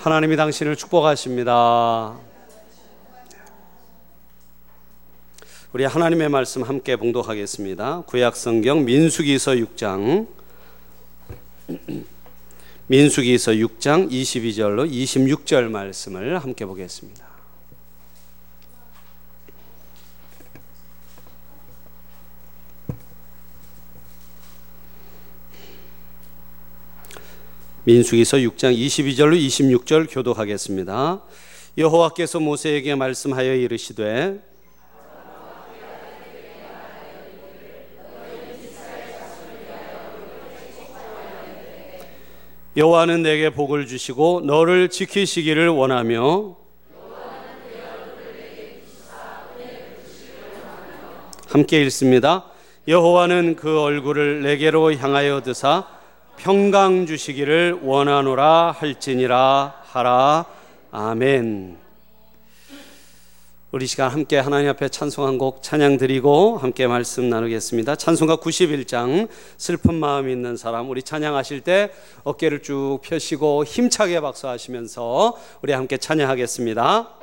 하나님이 0.00 0.34
당신을 0.34 0.76
축복하십니다. 0.76 2.16
우리 5.74 5.84
하나님의 5.84 6.30
말씀 6.30 6.62
함께 6.62 6.96
봉독하겠습니다. 6.96 8.04
구약 8.06 8.34
성경 8.34 8.86
민수기서 8.86 9.52
6장 9.52 10.26
민수기서 12.86 13.52
6장 13.52 14.10
22절로 14.10 14.90
26절 14.90 15.68
말씀을 15.68 16.38
함께 16.38 16.64
보겠습니다. 16.64 17.29
민수기서 27.90 28.36
6장 28.36 28.76
22절로 28.76 29.36
26절 29.36 30.06
교독하겠습니다. 30.08 31.24
여호와께서 31.76 32.38
모세에게 32.38 32.94
말씀하여 32.94 33.54
이르시되 33.54 34.40
여호와는 42.76 43.22
내게 43.24 43.50
복을 43.50 43.88
주시고 43.88 44.42
너를 44.44 44.88
지키시기를 44.88 45.70
원하며 45.70 46.56
함께 51.48 51.82
읽습니다. 51.82 52.44
여호와는 52.86 53.56
그 53.56 53.80
얼굴을 53.80 54.42
내게로 54.42 54.94
향하여 54.94 55.42
드사 55.42 55.99
평강 56.42 57.04
주시기를 57.04 57.80
원하노라 57.82 58.74
할지니라 58.78 59.74
하라 59.84 60.46
아멘. 60.90 61.76
우리 63.72 63.86
시간 63.86 64.10
함께 64.10 64.38
하나님 64.38 64.70
앞에 64.70 64.88
찬송한 64.88 65.36
곡 65.36 65.62
찬양 65.62 65.98
드리고 65.98 66.56
함께 66.56 66.86
말씀 66.86 67.28
나누겠습니다. 67.28 67.94
찬송가 67.96 68.36
91장 68.36 69.28
슬픈 69.58 69.96
마음 69.96 70.30
있는 70.30 70.56
사람 70.56 70.88
우리 70.88 71.02
찬양하실 71.02 71.60
때 71.60 71.90
어깨를 72.24 72.62
쭉 72.62 73.00
펴시고 73.02 73.66
힘차게 73.66 74.22
박수하시면서 74.22 75.36
우리 75.60 75.74
함께 75.74 75.98
찬양하겠습니다. 75.98 77.19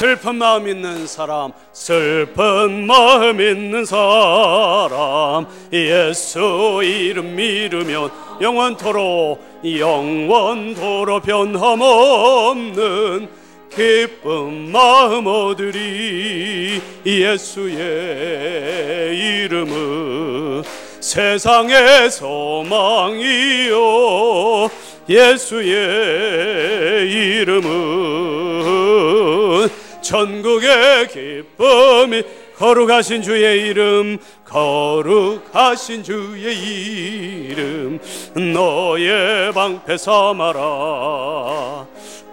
슬픈 0.00 0.36
마음 0.36 0.66
있는 0.66 1.06
사람 1.06 1.52
슬픈 1.74 2.86
마음 2.86 3.38
있는 3.38 3.84
사람. 3.84 5.44
예수 5.74 6.80
이름 6.82 7.36
믿으면 7.36 8.10
영원토록 8.40 9.60
영원토록 9.62 11.22
변함없는 11.22 13.28
기쁜 13.68 14.72
마음 14.72 15.26
얻으리. 15.26 16.80
예수의 17.04 17.78
이름은 19.18 20.62
세상의 21.00 22.10
소망이요. 22.10 23.76
예수의 25.10 27.10
이름은 27.10 28.40
전국의 30.10 31.06
기쁨이 31.06 32.24
거룩하신 32.58 33.22
주의 33.22 33.68
이름 33.68 34.18
거룩하신 34.44 36.02
주의 36.02 36.52
이름 37.46 38.00
너의 38.34 39.52
방패 39.52 39.96
삼아라. 39.96 41.86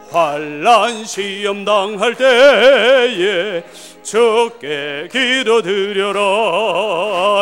환란 0.09 1.05
시험 1.05 1.63
당할 1.63 2.15
때에 2.15 3.61
주께 4.01 5.07
기도드려라. 5.11 6.21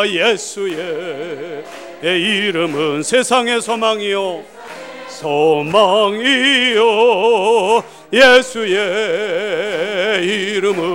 예수의 0.06 1.64
이름은 2.02 3.02
세상의 3.02 3.62
소망이요 3.62 4.42
소망이요 5.08 6.82
예수의 8.12 8.76
이름은 10.24 10.86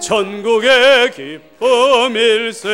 전국의 0.00 1.10
기쁨일세. 1.12 2.68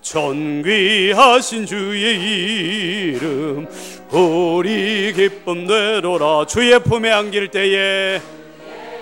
존귀하신 0.00 1.66
주의 1.66 3.12
이름 3.14 3.66
우리 4.10 5.12
기쁨 5.14 5.66
되돌아 5.66 6.46
주의 6.46 6.78
품에 6.78 7.10
안길 7.10 7.48
때에 7.48 8.22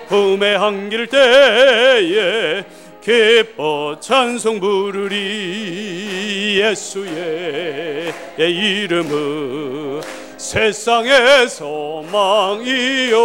품에 0.09 0.55
안길 0.55 1.07
때에 1.07 2.65
기뻐 3.01 3.97
찬송 4.01 4.59
부르리. 4.59 6.59
예수의 6.61 8.11
이름은 8.37 10.01
세상의 10.37 11.49
소망이요. 11.49 13.17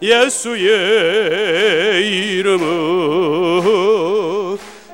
예수의 0.00 0.70
이름은 2.38 3.60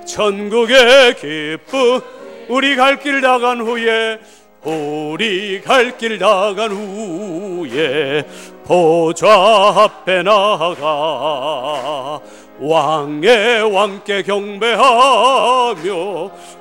천국의 0.07 1.15
기쁨. 1.17 2.01
우리 2.49 2.75
갈 2.77 2.99
길 3.01 3.21
나간 3.21 3.61
후에 3.61 4.19
우리 4.65 5.61
갈 5.63 5.99
길 5.99 6.19
나간 6.19 6.71
후에 6.73 8.25
보좌 8.65 9.29
앞에 9.77 10.23
나가 10.23 12.21
왕의 12.59 13.71
왕께 13.71 14.23
경배하며 14.23 15.83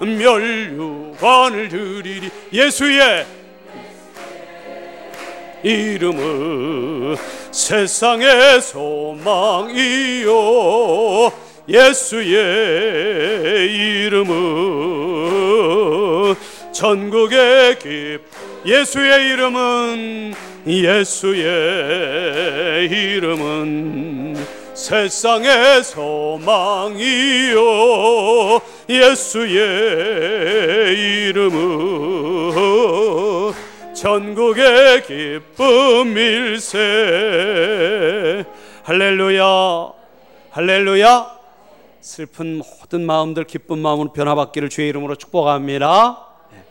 멸류관을 0.01 1.69
드리리. 1.69 2.29
예수의 2.51 3.25
이름은 5.65 7.17
세상의 7.51 8.61
소망이요. 8.61 10.29
예수의 11.67 13.73
이름은 13.73 14.35
전국의 16.71 17.79
기 17.79 18.19
예수의 18.63 19.29
이름은 19.29 20.35
예수의 20.67 21.41
이름은 22.91 24.35
세상의 24.75 25.83
소망이요. 25.83 27.55
예수의 28.87 29.49
이름은 31.29 32.34
전국의 34.05 35.01
기쁨일세 35.07 36.77
할렐루야 38.83 39.93
할렐루야 40.51 41.39
슬픈 42.01 42.59
모든 42.59 43.03
마음들 43.03 43.45
기쁜 43.45 43.79
마음으로 43.79 44.13
변화받기를 44.13 44.69
주의 44.69 44.89
이름으로 44.89 45.15
축복합니다 45.15 46.23
네. 46.51 46.63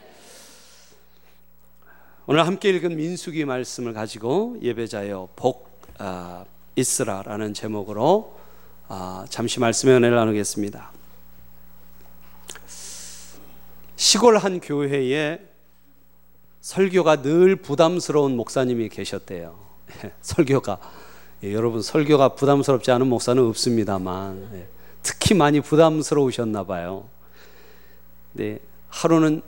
오늘 2.27 2.47
함께 2.47 2.69
읽은 2.71 2.94
민수기 2.94 3.44
말씀을 3.47 3.94
가지고 3.94 4.56
예배자여 4.62 5.31
복 5.34 5.81
아, 5.99 6.44
있으라라는 6.77 7.53
제목으로 7.53 8.39
아, 8.87 9.25
잠시 9.28 9.59
말씀의 9.59 9.97
은혜를 9.97 10.17
나누겠습니다. 10.17 10.93
시골 13.97 14.37
한 14.38 14.61
교회에 14.61 15.54
설교가 16.64 17.20
늘 17.20 17.56
부담스러운 17.56 18.37
목사님이 18.37 18.88
계셨대요. 18.88 19.55
설교가 20.22 20.78
예, 21.43 21.52
여러분 21.52 21.82
설교가 21.82 22.31
부담스럽지 22.31 22.90
않은 22.90 23.06
목사는 23.06 23.40
없습니다만 23.49 24.49
예, 24.55 24.66
특히 25.02 25.34
많이 25.34 25.61
부담스러우셨나 25.61 26.64
봐요. 26.64 27.05
네, 28.32 28.61
하루는 28.88 29.43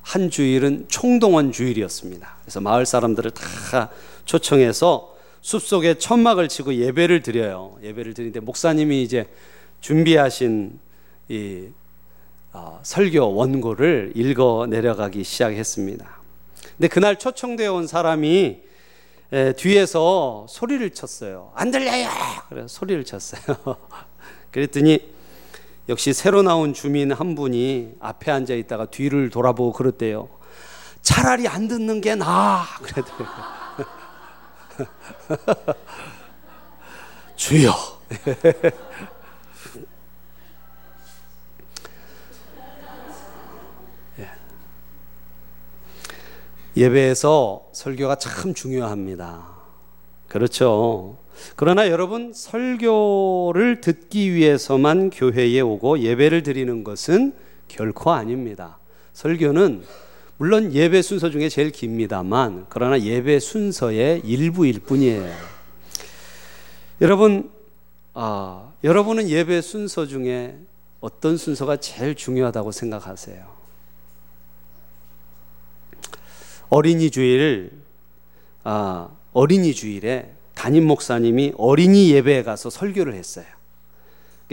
한 0.00 0.30
주일은 0.30 0.86
총동원 0.88 1.52
주일이었습니다. 1.52 2.36
그래서 2.40 2.62
마을 2.62 2.86
사람들을 2.86 3.32
다 3.32 3.90
초청해서 4.24 5.14
숲속에 5.42 5.98
천막을 5.98 6.48
치고 6.48 6.76
예배를 6.76 7.22
드려요. 7.22 7.76
예배를 7.82 8.14
드리는데 8.14 8.40
목사님이 8.40 9.02
이제 9.02 9.26
준비하신 9.82 10.80
이 11.28 11.68
어, 12.54 12.80
설교 12.82 13.34
원고를 13.34 14.12
읽어 14.14 14.66
내려가기 14.70 15.22
시작했습니다. 15.22 16.21
근데 16.82 16.92
그날 16.92 17.16
초청되어 17.16 17.74
온 17.74 17.86
사람이 17.86 18.60
에, 19.32 19.52
뒤에서 19.52 20.46
소리를 20.48 20.90
쳤어요. 20.90 21.52
안 21.54 21.70
들려요. 21.70 22.08
그래서 22.48 22.66
소리를 22.66 23.04
쳤어요. 23.04 23.56
그랬더니 24.50 24.98
역시 25.88 26.12
새로 26.12 26.42
나온 26.42 26.74
주민 26.74 27.12
한 27.12 27.36
분이 27.36 27.98
앞에 28.00 28.32
앉아 28.32 28.54
있다가 28.54 28.86
뒤를 28.86 29.30
돌아보고 29.30 29.72
그랬대요. 29.74 30.28
차라리 31.02 31.46
안 31.46 31.68
듣는 31.68 32.00
게 32.00 32.16
나아. 32.16 32.64
그래도 32.82 33.08
주여. 37.36 37.72
예배에서 46.76 47.68
설교가 47.72 48.16
참 48.16 48.54
중요합니다. 48.54 49.46
그렇죠. 50.28 51.18
그러나 51.56 51.88
여러분 51.88 52.32
설교를 52.32 53.80
듣기 53.80 54.32
위해서만 54.34 55.10
교회에 55.10 55.60
오고 55.60 56.00
예배를 56.00 56.42
드리는 56.42 56.84
것은 56.84 57.34
결코 57.68 58.12
아닙니다. 58.12 58.78
설교는 59.12 59.82
물론 60.38 60.72
예배 60.72 61.02
순서 61.02 61.30
중에 61.30 61.48
제일 61.48 61.70
깁니다만 61.70 62.66
그러나 62.68 63.00
예배 63.00 63.38
순서의 63.38 64.22
일부일 64.24 64.80
뿐이에요. 64.80 65.32
여러분 67.00 67.50
아, 68.14 68.72
여러분은 68.84 69.28
예배 69.28 69.60
순서 69.60 70.06
중에 70.06 70.58
어떤 71.00 71.36
순서가 71.36 71.76
제일 71.76 72.14
중요하다고 72.14 72.72
생각하세요? 72.72 73.51
어린이 76.72 77.10
주일 77.10 77.70
아, 78.64 79.10
어린이 79.34 79.74
주일에 79.74 80.32
담임 80.54 80.86
목사님이 80.86 81.52
어린이 81.58 82.10
예배에 82.12 82.44
가서 82.44 82.70
설교를 82.70 83.12
했어요. 83.12 83.44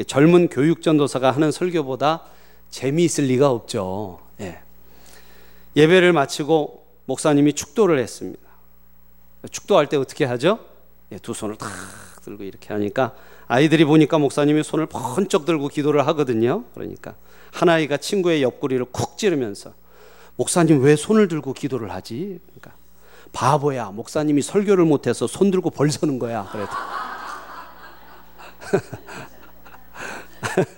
젊은 0.05 0.49
교육 0.49 0.81
전도사가 0.81 1.31
하는 1.31 1.53
설교보다 1.53 2.23
재미있을 2.71 3.23
리가 3.27 3.49
없죠. 3.49 4.19
예. 4.41 4.59
예배를 5.77 6.11
마치고 6.11 6.85
목사님이 7.05 7.53
축도를 7.53 7.99
했습니다. 7.99 8.43
축도할 9.49 9.87
때 9.87 9.95
어떻게 9.95 10.25
하죠? 10.25 10.59
예, 11.13 11.19
두 11.19 11.33
손을 11.33 11.55
탁 11.55 11.69
들고 12.25 12.43
이렇게 12.43 12.73
하니까 12.73 13.15
아이들이 13.47 13.85
보니까 13.85 14.17
목사님이 14.17 14.63
손을 14.63 14.87
번쩍 14.87 15.45
들고 15.45 15.69
기도를 15.69 16.05
하거든요. 16.07 16.65
그러니까 16.73 17.15
한 17.53 17.69
아이가 17.69 17.95
친구의 17.95 18.43
옆구리를 18.43 18.83
쿡 18.91 19.17
찌르면서 19.17 19.73
목사님 20.39 20.81
왜 20.81 20.95
손을 20.95 21.27
들고 21.27 21.51
기도를 21.51 21.91
하지? 21.91 22.39
그러니까 22.45 22.71
바보야. 23.33 23.87
목사님이 23.87 24.41
설교를 24.41 24.85
못해서 24.85 25.27
손 25.27 25.51
들고 25.51 25.69
벌 25.69 25.91
서는 25.91 26.17
거야. 26.17 26.47
그래도. 26.49 26.71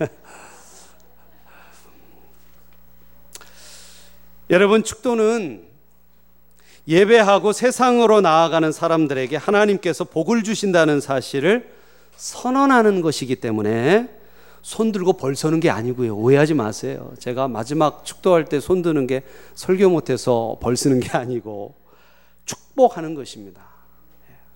여러분, 4.50 4.82
축도는 4.82 5.64
예배하고 6.88 7.52
세상으로 7.52 8.20
나아가는 8.20 8.72
사람들에게 8.72 9.36
하나님께서 9.36 10.02
복을 10.02 10.42
주신다는 10.42 11.00
사실을 11.00 11.72
선언하는 12.16 13.00
것이기 13.00 13.36
때문에 13.36 14.08
손 14.62 14.92
들고 14.92 15.14
벌 15.14 15.34
서는 15.34 15.60
게 15.60 15.70
아니고요. 15.70 16.16
오해하지 16.16 16.54
마세요. 16.54 17.12
제가 17.18 17.48
마지막 17.48 18.04
축도할 18.04 18.44
때 18.44 18.60
손 18.60 18.80
드는 18.82 19.06
게 19.06 19.22
설교 19.54 19.90
못해서 19.90 20.56
벌 20.60 20.76
쓰는 20.76 21.00
게 21.00 21.10
아니고 21.10 21.74
축복하는 22.44 23.14
것입니다. 23.14 23.62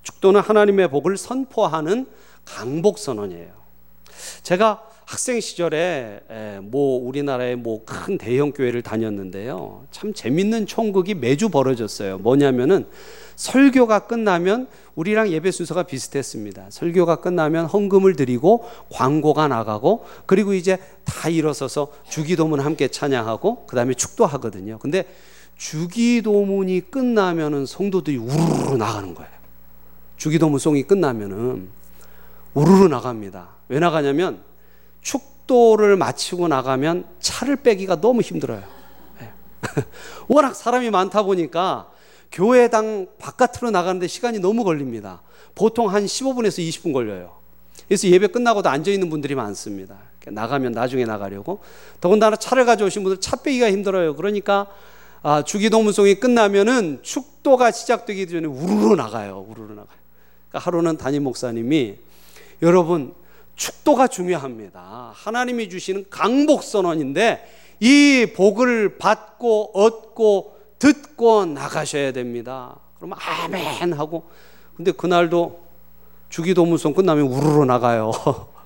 축도는 0.03 0.41
하나님의 0.41 0.91
복을 0.91 1.17
선포하는 1.17 2.07
강복 2.45 2.99
선언이에요. 2.99 3.51
제가 4.43 4.83
학생 5.05 5.41
시절에 5.41 6.21
뭐 6.63 7.05
우리나라의 7.05 7.57
뭐 7.57 7.85
큰 7.85 8.17
대형 8.19 8.53
교회를 8.53 8.83
다녔는데요. 8.83 9.87
참 9.91 10.13
재밌는 10.15 10.67
총극이 10.67 11.15
매주 11.15 11.49
벌어졌어요. 11.49 12.19
뭐냐면은 12.19 12.87
설교가 13.37 14.01
끝나면 14.01 14.67
우리랑 14.95 15.29
예배 15.29 15.51
순서가 15.51 15.85
비슷했습니다. 15.85 16.67
설교가 16.71 17.17
끝나면 17.17 17.67
헌금을 17.67 18.17
드리고 18.17 18.69
광고가 18.91 19.47
나가고 19.47 20.07
그리고 20.25 20.55
이제 20.55 20.79
다 21.05 21.29
일어서서 21.29 21.89
주기도문 22.09 22.61
함께 22.61 22.89
찬양하고 22.89 23.67
그다음에 23.67 23.95
축도하거든요. 23.95 24.79
근데 24.79 25.05
주기도문이 25.57 26.91
끝나면은 26.91 27.67
성도들이 27.67 28.17
우르르 28.17 28.77
나가는 28.77 29.15
거예요. 29.15 29.31
주기도문 30.17 30.59
송이 30.59 30.83
끝나면은 30.83 31.69
우르르 32.55 32.89
나갑니다. 32.89 33.51
왜 33.69 33.79
나가냐면 33.79 34.43
축도를 35.03 35.97
마치고 35.97 36.49
나가면 36.49 37.05
차를 37.21 37.57
빼기가 37.57 38.01
너무 38.01 38.23
힘들어요. 38.23 38.63
네. 39.21 39.33
워낙 40.29 40.55
사람이 40.55 40.91
많다 40.91 41.23
보니까 41.23 41.91
교회당 42.33 43.07
바깥으로 43.19 43.71
나가는데 43.71 44.07
시간이 44.07 44.39
너무 44.39 44.65
걸립니다. 44.65 45.23
보통 45.55 45.89
한 45.89 46.05
15분에서 46.05 46.67
20분 46.69 46.93
걸려요. 46.93 47.37
그래서 47.89 48.09
예배 48.09 48.29
끝나고도 48.29 48.69
앉아 48.69 48.91
있는 48.91 49.11
분들이 49.11 49.35
많습니다. 49.35 49.97
나가면 50.27 50.73
나중에 50.73 51.05
나가려고. 51.05 51.61
더군다나 52.01 52.37
차를 52.37 52.65
가져오신 52.65 53.05
분들 53.05 53.21
차 53.21 53.37
빼기가 53.37 53.71
힘들어요. 53.71 54.17
그러니까 54.17 54.67
아, 55.23 55.43
주기도문송이 55.43 56.17
끝나면은 56.17 57.01
축도가 57.03 57.71
시작되기 57.71 58.29
전에 58.29 58.47
우르르 58.47 58.95
나가요. 58.97 59.47
우르르 59.49 59.69
나가요. 59.69 59.99
그러니까 60.49 60.59
하루는 60.59 60.97
담임 60.97 61.25
목사님이 61.25 61.97
여러분 62.63 63.15
축도가 63.55 64.09
중요합니다. 64.09 65.13
하나님이 65.15 65.69
주시는 65.69 66.07
강복 66.11 66.63
선언인데 66.63 67.45
이 67.81 68.33
복을 68.35 68.99
받고 68.99 69.71
얻고 69.75 70.56
듣고 70.79 71.47
나가셔야 71.47 72.13
됩니다. 72.13 72.77
그러면 72.97 73.19
아멘 73.21 73.93
하고 73.93 74.29
근데 74.77 74.93
그날도 74.93 75.67
주기도문송 76.29 76.95
끝나면 76.95 77.27
우르르 77.27 77.65
나가요. 77.65 78.13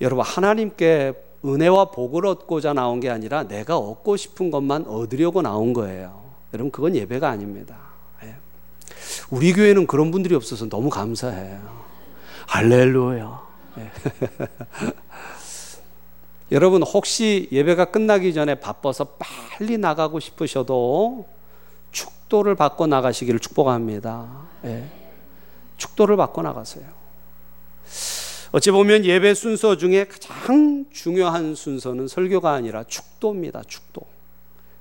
여러분 0.00 0.24
하나님께 0.24 1.14
은혜와 1.44 1.86
복을 1.86 2.26
얻고자 2.26 2.72
나온 2.72 3.00
게 3.00 3.10
아니라 3.10 3.44
내가 3.44 3.76
얻고 3.76 4.16
싶은 4.16 4.50
것만 4.50 4.86
얻으려고 4.86 5.42
나온 5.42 5.72
거예요. 5.72 6.24
여러분 6.52 6.70
그건 6.70 6.94
예배가 6.94 7.28
아닙니다. 7.28 7.76
예. 8.22 8.36
우리 9.30 9.52
교회는 9.52 9.86
그런 9.86 10.10
분들이 10.10 10.34
없어서 10.34 10.68
너무 10.68 10.88
감사해요. 10.88 11.60
할렐루야. 12.46 13.44
예. 16.50 16.54
여러분 16.54 16.82
혹시 16.82 17.48
예배가 17.50 17.86
끝나기 17.86 18.34
전에 18.34 18.56
바빠서 18.56 19.16
빨리 19.18 19.78
나가고 19.78 20.20
싶으셔도 20.20 21.26
축도를 21.90 22.54
받고 22.54 22.86
나가시기를 22.86 23.40
축복합니다. 23.40 24.28
예. 24.64 24.84
축도를 25.76 26.16
받고 26.16 26.42
나가세요. 26.42 26.84
어찌 28.52 28.70
보면 28.70 29.04
예배 29.04 29.34
순서 29.34 29.76
중에 29.76 30.04
가장 30.04 30.86
중요한 30.92 31.54
순서는 31.54 32.06
설교가 32.06 32.52
아니라 32.52 32.84
축도입니다. 32.84 33.62
축도. 33.66 34.02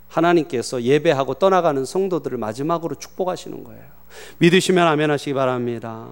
하나님께서 0.10 0.84
예배하고 0.84 1.36
떠나가는 1.36 1.84
성도들을 1.84 2.38
마지막으로 2.38 2.96
축복하시는 2.96 3.64
거예요. 3.64 3.84
믿으시면 4.38 4.88
아멘 4.88 5.10
하시기 5.10 5.34
바랍니다. 5.34 6.10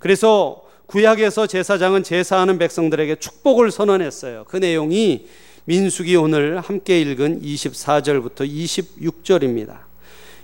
그래서 0.00 0.63
구약에서 0.86 1.46
제사장은 1.46 2.02
제사하는 2.02 2.58
백성들에게 2.58 3.16
축복을 3.16 3.70
선언했어요. 3.70 4.44
그 4.48 4.56
내용이 4.56 5.26
민숙이 5.64 6.14
오늘 6.16 6.60
함께 6.60 7.00
읽은 7.00 7.40
24절부터 7.42 8.48
26절입니다. 8.48 9.78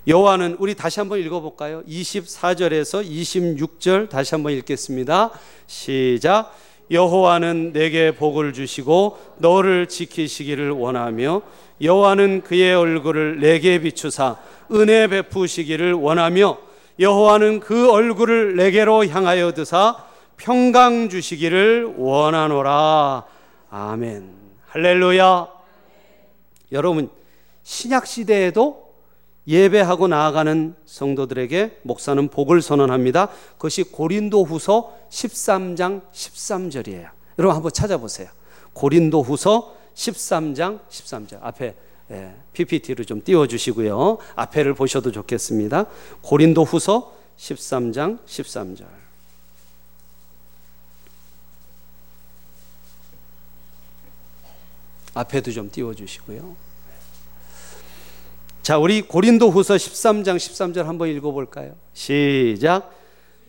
여호와는 0.07 0.57
우리 0.59 0.75
다시 0.75 0.99
한번 0.99 1.21
읽어 1.21 1.41
볼까요? 1.41 1.83
24절에서 1.87 3.07
26절 3.07 4.09
다시 4.09 4.35
한번 4.35 4.53
읽겠습니다. 4.55 5.31
시작. 5.67 6.57
여호와는 6.91 7.73
내게 7.73 8.13
복을 8.13 8.55
주시고 8.55 9.19
너를 9.39 9.87
지키시기를 9.89 10.71
원하며 10.71 11.43
여호와는 11.83 12.41
그의 12.43 12.75
얼굴을 12.75 13.41
내게 13.41 13.81
비추사 13.81 14.39
은혜 14.73 15.07
베푸시기를 15.07 15.93
원하며 15.93 16.59
여호와는 16.99 17.61
그 17.61 17.91
얼굴을 17.91 18.57
내게로 18.57 19.07
향하여 19.07 19.53
드사 19.53 20.10
평강 20.41 21.11
주시기를 21.11 21.97
원하노라. 21.99 23.25
아멘. 23.69 24.33
할렐루야. 24.69 25.49
여러분 26.73 27.11
신약 27.63 28.07
시대에도 28.07 28.91
예배하고 29.47 30.09
나아가는 30.09 30.75
성도들에게 30.87 31.81
목사는 31.83 32.29
복을 32.29 32.63
선언합니다. 32.63 33.29
그것이 33.53 33.83
고린도 33.83 34.45
후서 34.45 34.97
13장 35.11 36.03
13절이에요. 36.11 37.11
여러분 37.39 37.55
한번 37.55 37.71
찾아보세요. 37.73 38.29
고린도 38.73 39.23
후서 39.23 39.77
13장 39.95 40.81
13절. 40.89 41.39
앞에 41.43 41.75
예, 42.13 42.35
PPT를 42.55 43.05
좀 43.05 43.23
띄워 43.23 43.47
주시고요. 43.47 44.19
앞에를 44.37 44.75
보셔도 44.75 45.13
좋겠습니다. 45.13 45.85
고린도 46.23 46.65
후서 46.65 47.15
13장 47.37 48.19
13절. 48.25 49.00
앞에도 55.21 55.51
좀 55.53 55.71
띄워 55.71 55.95
주시고요. 55.95 56.57
자, 58.63 58.79
우리 58.79 59.03
고린도 59.03 59.51
후서 59.51 59.75
13장 59.75 60.37
13절 60.37 60.85
한번 60.85 61.09
읽어 61.09 61.31
볼까요? 61.33 61.75
시작. 61.93 62.95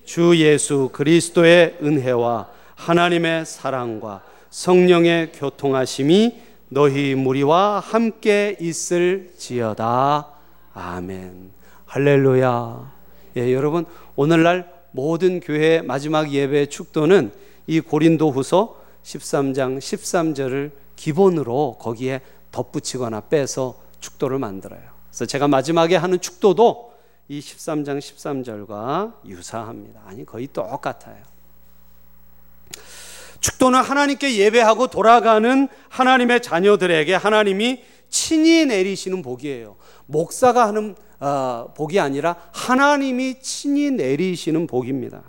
주 0.03 0.35
예수 0.37 0.89
그리스도의 0.91 1.77
은혜와 1.81 2.49
하나님의 2.75 3.45
사랑과 3.45 4.23
성령의 4.49 5.31
교통하심이 5.33 6.41
너희 6.69 7.15
무리와 7.15 7.79
함께 7.79 8.57
있을지어다. 8.59 10.27
아멘. 10.73 11.51
할렐루야. 11.85 12.93
예, 13.37 13.53
여러분 13.53 13.85
오늘날 14.15 14.69
모든 14.91 15.39
교회 15.39 15.81
마지막 15.81 16.31
예배 16.31 16.65
축도는 16.67 17.31
이 17.67 17.79
고린도 17.79 18.31
후서 18.31 18.81
13장 19.03 19.77
13절을 19.77 20.80
기본으로 21.01 21.77
거기에 21.79 22.21
덧붙이거나 22.51 23.21
빼서 23.21 23.75
축도를 24.01 24.37
만들어요. 24.37 24.81
그래서 25.09 25.25
제가 25.25 25.47
마지막에 25.47 25.95
하는 25.95 26.21
축도도 26.21 26.93
이 27.27 27.39
13장 27.39 27.97
13절과 27.97 29.25
유사합니다. 29.25 30.01
아니, 30.05 30.23
거의 30.27 30.47
똑같아요. 30.53 31.23
축도는 33.39 33.81
하나님께 33.81 34.37
예배하고 34.37 34.87
돌아가는 34.87 35.67
하나님의 35.89 36.43
자녀들에게 36.43 37.15
하나님이 37.15 37.83
친히 38.09 38.67
내리시는 38.67 39.23
복이에요. 39.23 39.77
목사가 40.05 40.67
하는 40.67 40.95
어, 41.19 41.73
복이 41.75 41.99
아니라 41.99 42.35
하나님이 42.51 43.41
친히 43.41 43.89
내리시는 43.89 44.67
복입니다. 44.67 45.23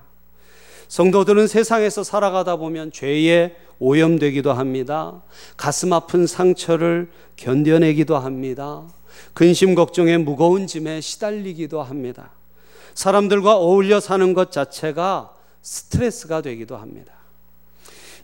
성도들은 0.88 1.46
세상에서 1.46 2.04
살아가다 2.04 2.56
보면 2.56 2.92
죄에 2.92 3.56
오염되기도 3.82 4.52
합니다. 4.52 5.22
가슴 5.56 5.92
아픈 5.92 6.24
상처를 6.28 7.10
견뎌내기도 7.34 8.16
합니다. 8.16 8.84
근심 9.34 9.74
걱정에 9.74 10.18
무거운 10.18 10.68
짐에 10.68 11.00
시달리기도 11.00 11.82
합니다. 11.82 12.30
사람들과 12.94 13.56
어울려 13.56 13.98
사는 13.98 14.34
것 14.34 14.52
자체가 14.52 15.34
스트레스가 15.62 16.42
되기도 16.42 16.76
합니다. 16.76 17.12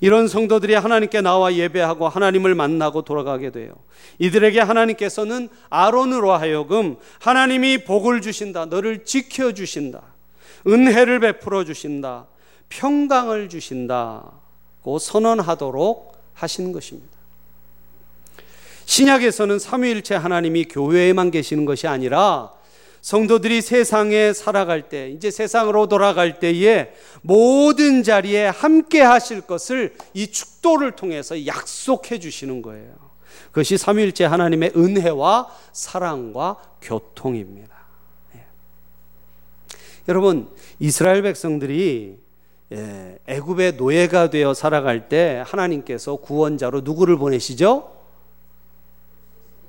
이런 0.00 0.28
성도들이 0.28 0.74
하나님께 0.74 1.22
나와 1.22 1.52
예배하고 1.52 2.08
하나님을 2.08 2.54
만나고 2.54 3.02
돌아가게 3.02 3.50
돼요. 3.50 3.72
이들에게 4.20 4.60
하나님께서는 4.60 5.48
아론으로 5.70 6.34
하여금 6.34 6.98
하나님이 7.18 7.78
복을 7.78 8.20
주신다. 8.20 8.66
너를 8.66 9.04
지켜 9.04 9.52
주신다. 9.52 10.02
은혜를 10.68 11.18
베풀어 11.18 11.64
주신다. 11.64 12.28
평강을 12.68 13.48
주신다고 13.48 14.37
선언하도록 14.98 16.12
하시는 16.34 16.72
것입니다. 16.72 17.18
신약에서는 18.84 19.58
삼위일체 19.58 20.14
하나님이 20.14 20.64
교회에만 20.64 21.30
계시는 21.30 21.66
것이 21.66 21.86
아니라 21.86 22.52
성도들이 23.00 23.62
세상에 23.62 24.32
살아갈 24.32 24.88
때, 24.88 25.10
이제 25.10 25.30
세상으로 25.30 25.88
돌아갈 25.88 26.40
때에 26.40 26.92
모든 27.22 28.02
자리에 28.02 28.46
함께 28.46 29.00
하실 29.00 29.42
것을 29.42 29.94
이 30.14 30.26
축도를 30.26 30.92
통해서 30.92 31.46
약속해 31.46 32.18
주시는 32.18 32.62
거예요. 32.62 32.94
그것이 33.46 33.78
삼위일체 33.78 34.24
하나님의 34.24 34.72
은혜와 34.76 35.48
사랑과 35.72 36.56
교통입니다. 36.82 37.74
예. 38.36 38.44
여러분, 40.08 40.48
이스라엘 40.78 41.22
백성들이 41.22 42.18
예, 42.72 43.18
애굽의 43.26 43.74
노예가 43.74 44.30
되어 44.30 44.52
살아갈 44.52 45.08
때 45.08 45.42
하나님께서 45.46 46.16
구원자로 46.16 46.82
누구를 46.82 47.16
보내시죠? 47.16 47.92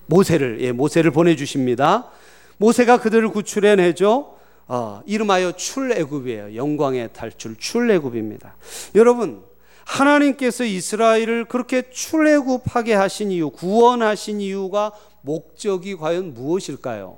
모세를 0.08 0.60
예, 0.62 0.72
모세를 0.72 1.12
보내 1.12 1.36
주십니다. 1.36 2.10
모세가 2.58 2.98
그들을 3.00 3.30
구출해 3.30 3.76
내죠. 3.76 4.36
어, 4.68 5.02
이름하여 5.06 5.54
출애굽이에요. 5.54 6.56
영광의 6.56 7.10
탈출 7.14 7.56
출애굽입니다. 7.56 8.56
여러분 8.96 9.44
하나님께서 9.86 10.64
이스라엘을 10.66 11.46
그렇게 11.46 11.90
출애굽하게 11.90 12.94
하신 12.94 13.32
이유, 13.32 13.50
구원하신 13.50 14.42
이유가 14.42 14.92
목적이 15.22 15.96
과연 15.96 16.34
무엇일까요? 16.34 17.18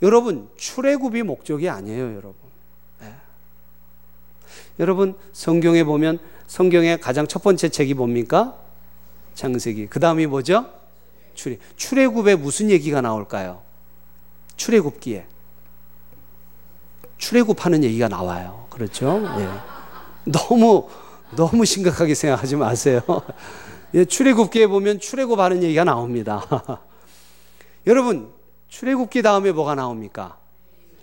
여러분 0.00 0.48
출애굽이 0.56 1.22
목적이 1.22 1.68
아니에요, 1.68 2.10
여러분. 2.12 2.45
네. 4.76 4.80
여러분 4.80 5.14
성경에 5.32 5.84
보면 5.84 6.18
성경의 6.46 7.00
가장 7.00 7.26
첫 7.26 7.42
번째 7.42 7.68
책이 7.68 7.94
뭡니까? 7.94 8.56
창세기. 9.34 9.88
그 9.88 10.00
다음이 10.00 10.26
뭐죠? 10.26 10.66
출애 11.34 11.58
출애굽에 11.76 12.36
무슨 12.36 12.70
얘기가 12.70 13.00
나올까요? 13.00 13.62
출애굽기에 14.56 15.26
출애굽하는 17.18 17.84
얘기가 17.84 18.08
나와요. 18.08 18.66
그렇죠? 18.70 19.22
예. 19.38 19.48
너무 20.30 20.88
너무 21.34 21.64
심각하게 21.64 22.14
생각하지 22.14 22.56
마세요. 22.56 23.00
예, 23.94 24.04
출애굽기에 24.04 24.66
보면 24.66 25.00
출애굽하는 25.00 25.62
얘기가 25.62 25.84
나옵니다. 25.84 26.44
여러분 27.86 28.32
출애굽기 28.68 29.22
다음에 29.22 29.52
뭐가 29.52 29.74
나옵니까? 29.74 30.38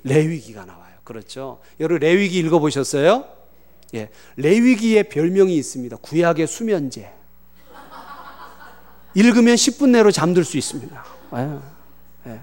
레위기가 0.04 0.66
나와요. 0.66 0.93
그렇죠? 1.04 1.60
여러분 1.80 2.00
레위기 2.00 2.40
읽어 2.40 2.60
보셨어요? 2.60 3.26
예, 3.96 4.10
레위기의 4.38 5.10
별명이 5.10 5.56
있습니다. 5.56 5.98
구약의 5.98 6.48
수면제. 6.48 7.12
읽으면 9.16 9.56
10분 9.56 9.90
내로 9.90 10.12
잠들 10.12 10.44
수 10.44 10.58
있습니다. 10.58 11.06
예, 11.36 12.32
예. 12.32 12.40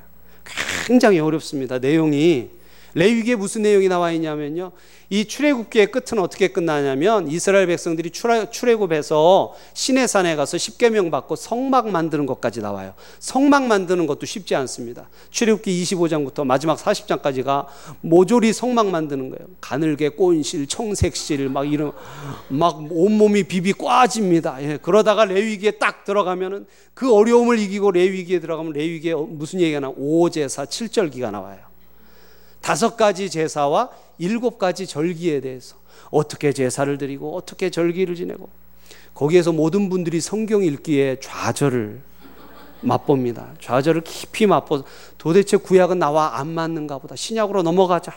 굉장히 0.86 1.18
어렵습니다. 1.18 1.78
내용이 1.78 2.50
레위기에 2.94 3.34
무슨 3.36 3.62
내용이 3.62 3.88
나와 3.88 4.12
있냐면요. 4.12 4.72
이 5.12 5.24
출애굽기의 5.24 5.90
끝은 5.90 6.20
어떻게 6.20 6.48
끝나냐면 6.48 7.28
이스라엘 7.28 7.66
백성들이 7.66 8.10
출애굽해서 8.10 9.54
시내산에 9.74 10.36
가서 10.36 10.56
십계명 10.56 11.10
받고 11.10 11.34
성막 11.36 11.90
만드는 11.90 12.26
것까지 12.26 12.60
나와요. 12.60 12.94
성막 13.18 13.64
만드는 13.64 14.06
것도 14.06 14.24
쉽지 14.26 14.54
않습니다. 14.54 15.08
출애굽기 15.30 15.82
25장부터 15.82 16.44
마지막 16.44 16.78
40장까지가 16.78 17.66
모조리 18.02 18.52
성막 18.52 18.88
만드는 18.88 19.30
거예요. 19.30 19.48
가늘게 19.60 20.10
꼰실, 20.10 20.66
청색 20.66 21.16
실 21.16 21.50
막 21.50 21.70
이런 21.70 21.92
막 22.48 22.78
온몸이 22.90 23.44
비비 23.44 23.72
꽈집니다. 23.74 24.62
예, 24.62 24.78
그러다가 24.80 25.24
레위기에 25.24 25.72
딱 25.72 26.04
들어가면은 26.04 26.66
그 26.94 27.12
어려움을 27.12 27.58
이기고 27.58 27.92
레위기에 27.92 28.40
들어가면 28.40 28.72
레위기에 28.72 29.14
무슨 29.14 29.60
얘기가 29.60 29.80
나? 29.80 29.88
오제사 29.88 30.66
7절기가 30.66 31.30
나와요. 31.30 31.69
다섯 32.60 32.96
가지 32.96 33.30
제사와 33.30 33.90
일곱 34.18 34.58
가지 34.58 34.86
절기에 34.86 35.40
대해서 35.40 35.76
어떻게 36.10 36.52
제사를 36.52 36.96
드리고 36.98 37.36
어떻게 37.36 37.70
절기를 37.70 38.14
지내고 38.14 38.48
거기에서 39.14 39.52
모든 39.52 39.88
분들이 39.88 40.20
성경 40.20 40.62
읽기에 40.62 41.18
좌절을 41.20 42.02
맛봅니다. 42.82 43.48
좌절을 43.60 44.02
깊이 44.02 44.46
맛보 44.46 44.84
도대체 45.18 45.56
구약은 45.56 45.98
나와 45.98 46.38
안 46.38 46.48
맞는가 46.48 46.98
보다. 46.98 47.16
신약으로 47.16 47.62
넘어가자. 47.62 48.12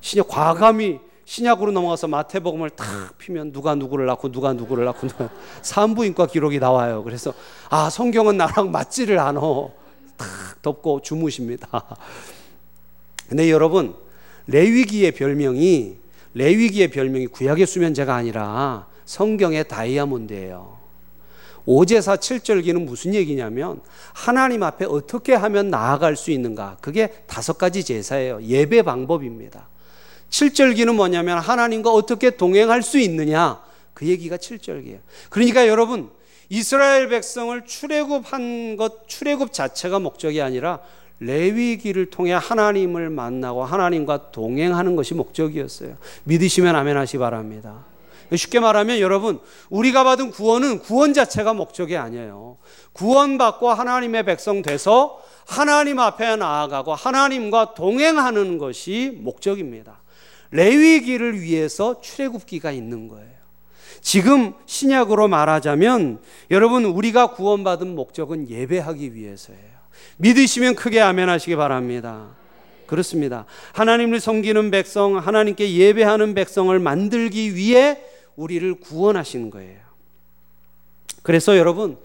신약 0.00 0.28
과감히 0.28 1.00
신약으로 1.24 1.70
넘어가서 1.72 2.08
마태복음을 2.08 2.70
탁 2.70 3.16
피면 3.18 3.52
누가 3.52 3.74
누구를 3.74 4.06
낳고 4.06 4.30
누가 4.30 4.52
누구를 4.52 4.84
낳고 4.84 5.08
산부인과 5.62 6.26
기록이 6.30 6.58
나와요. 6.58 7.02
그래서 7.04 7.32
아 7.70 7.90
성경은 7.90 8.36
나랑 8.36 8.70
맞지를 8.70 9.18
않어. 9.18 9.70
탁 10.16 10.28
덮고 10.62 11.00
주무십니다. 11.00 11.68
근데 13.32 13.50
여러분 13.50 13.94
레위기의 14.46 15.12
별명이 15.12 15.96
레위기의 16.34 16.90
별명이 16.90 17.28
구약의 17.28 17.64
수면제가 17.64 18.14
아니라 18.14 18.88
성경의 19.06 19.68
다이아몬드예요. 19.68 20.78
오제사 21.64 22.16
7절기는 22.16 22.84
무슨 22.84 23.14
얘기냐면 23.14 23.80
하나님 24.12 24.62
앞에 24.62 24.84
어떻게 24.84 25.32
하면 25.32 25.70
나아갈 25.70 26.14
수 26.14 26.30
있는가? 26.30 26.76
그게 26.82 27.08
다섯 27.26 27.56
가지 27.56 27.82
제사예요. 27.82 28.42
예배 28.42 28.82
방법입니다. 28.82 29.66
7절기는 30.28 30.94
뭐냐면 30.94 31.38
하나님과 31.38 31.90
어떻게 31.90 32.36
동행할 32.36 32.82
수 32.82 32.98
있느냐? 32.98 33.62
그 33.94 34.06
얘기가 34.08 34.36
7절기예요. 34.36 34.98
그러니까 35.30 35.66
여러분 35.68 36.10
이스라엘 36.50 37.08
백성을 37.08 37.64
출애굽한 37.64 38.76
것 38.76 39.08
출애굽 39.08 39.54
자체가 39.54 40.00
목적이 40.00 40.42
아니라 40.42 40.80
레위기를 41.22 42.06
통해 42.06 42.32
하나님을 42.32 43.10
만나고 43.10 43.64
하나님과 43.64 44.30
동행하는 44.32 44.96
것이 44.96 45.14
목적이었어요. 45.14 45.96
믿으시면 46.24 46.74
아멘 46.74 46.96
하시 46.96 47.18
바랍니다. 47.18 47.86
쉽게 48.34 48.60
말하면 48.60 48.98
여러분, 49.00 49.40
우리가 49.68 50.04
받은 50.04 50.30
구원은 50.30 50.78
구원 50.78 51.12
자체가 51.12 51.52
목적이 51.52 51.98
아니에요. 51.98 52.56
구원받고 52.92 53.68
하나님의 53.68 54.24
백성 54.24 54.62
돼서 54.62 55.20
하나님 55.46 55.98
앞에 55.98 56.36
나아가고 56.36 56.94
하나님과 56.94 57.74
동행하는 57.74 58.58
것이 58.58 59.18
목적입니다. 59.20 60.00
레위기를 60.50 61.40
위해서 61.40 62.00
출애굽기가 62.00 62.72
있는 62.72 63.08
거예요. 63.08 63.30
지금 64.00 64.54
신약으로 64.66 65.28
말하자면 65.28 66.20
여러분 66.50 66.84
우리가 66.84 67.28
구원받은 67.28 67.94
목적은 67.94 68.48
예배하기 68.48 69.14
위해서예요. 69.14 69.71
믿으시면 70.18 70.74
크게 70.74 71.00
아멘 71.00 71.28
하시기 71.28 71.56
바랍니다. 71.56 72.28
그렇습니다. 72.86 73.46
하나님을 73.72 74.20
섬기는 74.20 74.70
백성, 74.70 75.16
하나님께 75.16 75.74
예배하는 75.74 76.34
백성을 76.34 76.78
만들기 76.78 77.54
위해 77.54 77.98
우리를 78.36 78.74
구원하신 78.74 79.50
거예요. 79.50 79.80
그래서 81.22 81.56
여러분, 81.56 81.96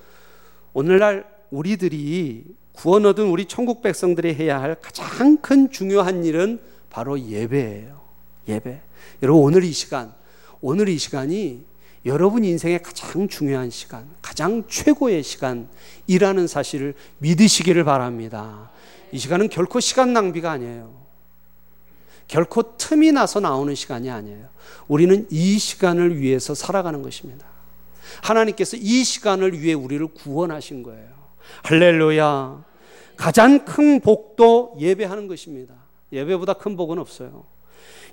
오늘날 0.73 1.25
우리들이 1.49 2.45
구원 2.71 3.05
얻은 3.05 3.25
우리 3.25 3.45
천국 3.45 3.81
백성들이 3.81 4.35
해야 4.35 4.61
할 4.61 4.75
가장 4.75 5.37
큰 5.37 5.71
중요한 5.71 6.23
일은 6.23 6.59
바로 6.89 7.19
예배예요. 7.19 7.99
예배. 8.47 8.81
여러분, 9.23 9.43
오늘 9.43 9.63
이 9.63 9.71
시간, 9.71 10.13
오늘 10.61 10.87
이 10.87 10.97
시간이 10.97 11.65
여러분 12.07 12.45
인생의 12.45 12.81
가장 12.81 13.27
중요한 13.27 13.69
시간, 13.69 14.09
가장 14.21 14.63
최고의 14.67 15.23
시간이라는 15.23 16.47
사실을 16.47 16.93
믿으시기를 17.19 17.83
바랍니다. 17.83 18.71
이 19.11 19.17
시간은 19.17 19.49
결코 19.49 19.79
시간 19.79 20.13
낭비가 20.13 20.51
아니에요. 20.51 21.05
결코 22.27 22.77
틈이 22.77 23.11
나서 23.11 23.39
나오는 23.39 23.75
시간이 23.75 24.09
아니에요. 24.09 24.47
우리는 24.87 25.27
이 25.29 25.59
시간을 25.59 26.19
위해서 26.19 26.55
살아가는 26.55 27.01
것입니다. 27.01 27.45
하나님께서 28.21 28.77
이 28.77 29.03
시간을 29.03 29.61
위해 29.61 29.73
우리를 29.73 30.05
구원하신 30.07 30.83
거예요. 30.83 31.09
할렐루야. 31.63 32.63
가장 33.17 33.65
큰 33.65 33.99
복도 33.99 34.75
예배하는 34.79 35.27
것입니다. 35.27 35.73
예배보다 36.11 36.53
큰 36.53 36.77
복은 36.77 36.99
없어요. 36.99 37.45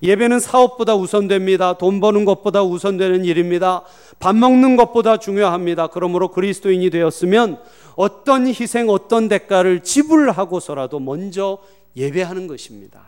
예배는 0.03 0.41
사업보다 0.41 0.95
우선됩니다. 0.97 1.75
돈 1.79 2.01
버는 2.01 2.25
것보다 2.25 2.63
우선되는 2.63 3.25
일입니다. 3.25 3.83
밥 4.19 4.35
먹는 4.37 4.77
것보다 4.77 5.19
중요합니다. 5.19 5.89
그러므로 5.89 6.29
그리스도인이 6.29 6.91
되었으면 6.91 7.61
어떤 7.97 8.47
희생, 8.47 8.89
어떤 8.89 9.29
대가를 9.29 9.81
지불하고서라도 9.81 11.01
먼저 11.01 11.59
예배하는 11.97 12.47
것입니다. 12.47 13.03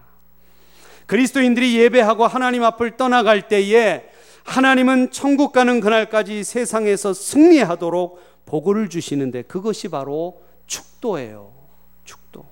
그리스도인들이 1.06 1.78
예배하고 1.78 2.26
하나님 2.26 2.64
앞을 2.64 2.96
떠나갈 2.96 3.48
때에 3.48 4.04
하나님은 4.44 5.10
천국 5.10 5.52
가는 5.52 5.80
그날까지 5.80 6.44
세상에서 6.44 7.12
승리하도록 7.12 8.20
복을 8.46 8.88
주시는데 8.88 9.42
그것이 9.42 9.88
바로 9.88 10.40
축도예요. 10.66 11.52
축도. 12.04 12.46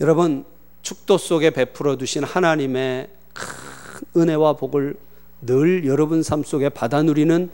여러분, 0.00 0.44
축도 0.82 1.18
속에 1.18 1.50
베풀어 1.50 1.96
두신 1.96 2.24
하나님의 2.24 3.08
큰 3.32 4.22
은혜와 4.22 4.54
복을 4.54 4.96
늘 5.42 5.86
여러분 5.86 6.22
삶 6.22 6.42
속에 6.42 6.68
받아 6.68 7.02
누리는 7.02 7.50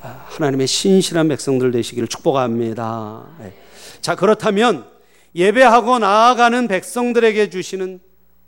하나님의 0.00 0.66
신실한 0.66 1.28
백성들 1.28 1.70
되시기를 1.70 2.08
축복합니다. 2.08 3.26
네. 3.40 3.54
자, 4.00 4.14
그렇다면 4.14 4.86
예배하고 5.34 5.98
나아가는 5.98 6.68
백성들에게 6.68 7.50
주시는 7.50 8.00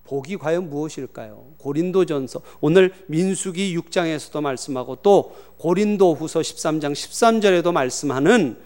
복이 0.05 0.37
과연 0.37 0.71
무엇일까요? 0.71 1.55
고린도전서 1.59 2.41
오늘 2.61 2.93
민수기 3.07 3.77
6장에서도 3.77 4.41
말씀하고 4.41 4.97
또 4.97 5.37
고린도후서 5.59 6.41
13장 6.41 6.93
13절에도 6.93 7.73
말씀하는 7.73 8.59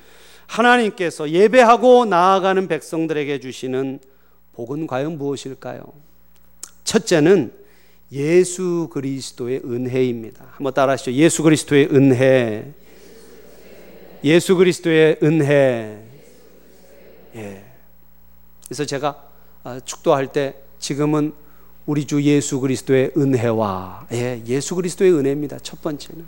하나님께서 0.47 1.31
예배하고 1.31 2.05
나아가는 2.05 2.69
백성들에게 2.69 3.41
주시는 3.41 4.01
복은 4.61 4.87
과연 4.87 5.17
무엇일까요? 5.17 5.81
첫째는 6.85 7.51
예수 8.13 8.91
그리스도의 8.93 9.63
은혜입니다. 9.65 10.49
한번 10.51 10.75
따라하시죠. 10.75 11.13
예수 11.13 11.43
그리스도의 11.43 11.89
은혜. 11.91 12.75
예수 14.23 14.57
그리스도의 14.57 15.17
은혜. 15.23 16.05
예. 17.37 17.65
그래서 18.67 18.85
제가 18.85 19.31
아, 19.65 19.81
축도할 19.83 20.31
때 20.31 20.57
지금은 20.79 21.33
우리 21.87 22.05
주 22.05 22.23
예수 22.23 22.61
그리스도의 22.61 23.13
은혜와 23.17 24.09
예, 24.13 24.43
예수 24.47 24.75
그리스도의 24.75 25.15
은혜입니다. 25.15 25.59
첫 25.61 25.81
번째는 25.81 26.27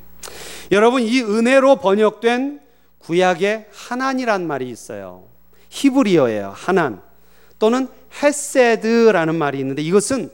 여러분 0.70 1.02
이 1.02 1.20
은혜로 1.20 1.76
번역된 1.76 2.60
구약의 2.98 3.66
하난이란 3.74 4.46
말이 4.46 4.70
있어요. 4.70 5.24
히브리어예요. 5.68 6.52
하난 6.56 7.02
또는 7.62 7.86
헤세드라는 8.20 9.36
말이 9.36 9.60
있는데 9.60 9.82
이것은 9.82 10.30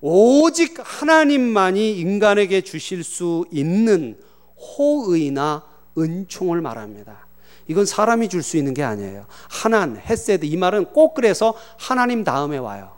오직 0.00 0.74
하나님만이 0.82 1.96
인간에게 2.00 2.62
주실 2.62 3.04
수 3.04 3.46
있는 3.52 4.18
호의나 4.56 5.62
은총을 5.96 6.60
말합니다. 6.60 7.28
이건 7.68 7.86
사람이 7.86 8.28
줄 8.28 8.42
수 8.42 8.56
있는 8.56 8.74
게 8.74 8.82
아니에요. 8.82 9.26
하난, 9.48 9.96
헤세드 9.96 10.46
이 10.46 10.56
말은 10.56 10.86
꼭 10.86 11.14
그래서 11.14 11.54
하나님 11.78 12.24
다음에 12.24 12.58
와요. 12.58 12.96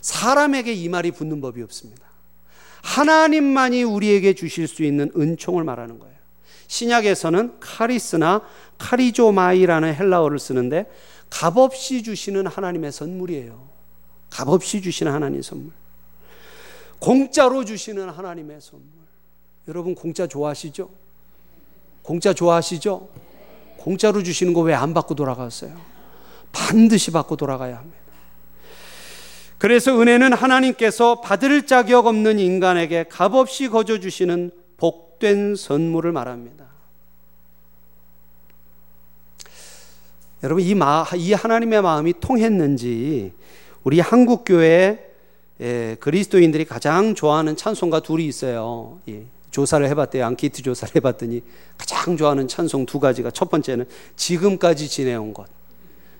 사람에게 0.00 0.72
이 0.72 0.88
말이 0.88 1.10
붙는 1.10 1.40
법이 1.40 1.60
없습니다. 1.62 2.06
하나님만이 2.82 3.82
우리에게 3.82 4.34
주실 4.34 4.68
수 4.68 4.84
있는 4.84 5.10
은총을 5.16 5.64
말하는 5.64 5.98
거예요. 5.98 6.14
신약에서는 6.68 7.58
카리스나 7.58 8.42
카리조마이라는 8.78 9.94
헬라어를 9.96 10.38
쓰는데 10.38 10.86
값없이 11.30 12.02
주시는 12.02 12.46
하나님의 12.46 12.92
선물이에요. 12.92 13.68
값없이 14.30 14.80
주시는 14.82 15.12
하나님의 15.12 15.42
선물. 15.42 15.72
공짜로 16.98 17.64
주시는 17.64 18.08
하나님의 18.08 18.60
선물. 18.60 18.86
여러분 19.68 19.94
공짜 19.94 20.26
좋아하시죠? 20.26 20.90
공짜 22.02 22.32
좋아하시죠? 22.32 23.08
공짜로 23.76 24.22
주시는 24.22 24.52
거 24.54 24.62
왜 24.62 24.74
안 24.74 24.94
받고 24.94 25.14
돌아갔어요? 25.14 25.78
반드시 26.52 27.10
받고 27.10 27.36
돌아가야 27.36 27.76
합니다. 27.78 27.98
그래서 29.58 30.00
은혜는 30.00 30.32
하나님께서 30.32 31.20
받을 31.20 31.66
자격 31.66 32.06
없는 32.06 32.38
인간에게 32.38 33.04
값없이 33.04 33.68
거저 33.68 34.00
주시는 34.00 34.50
복된 34.76 35.56
선물을 35.56 36.12
말합니다. 36.12 36.67
여러분 40.42 40.62
이, 40.62 40.74
마, 40.74 41.04
이 41.16 41.32
하나님의 41.32 41.82
마음이 41.82 42.14
통했는지 42.20 43.32
우리 43.82 44.00
한국 44.00 44.44
교회 44.44 45.04
예, 45.60 45.96
그리스도인들이 45.98 46.64
가장 46.64 47.16
좋아하는 47.16 47.56
찬송가 47.56 48.00
둘이 48.00 48.26
있어요. 48.26 49.00
예, 49.08 49.24
조사를 49.50 49.86
해봤대요. 49.88 50.24
앙키트 50.24 50.62
조사를 50.62 50.94
해봤더니 50.96 51.42
가장 51.76 52.16
좋아하는 52.16 52.46
찬송 52.46 52.86
두 52.86 53.00
가지가 53.00 53.32
첫 53.32 53.50
번째는 53.50 53.86
지금까지 54.14 54.88
지내온 54.88 55.34
것. 55.34 55.48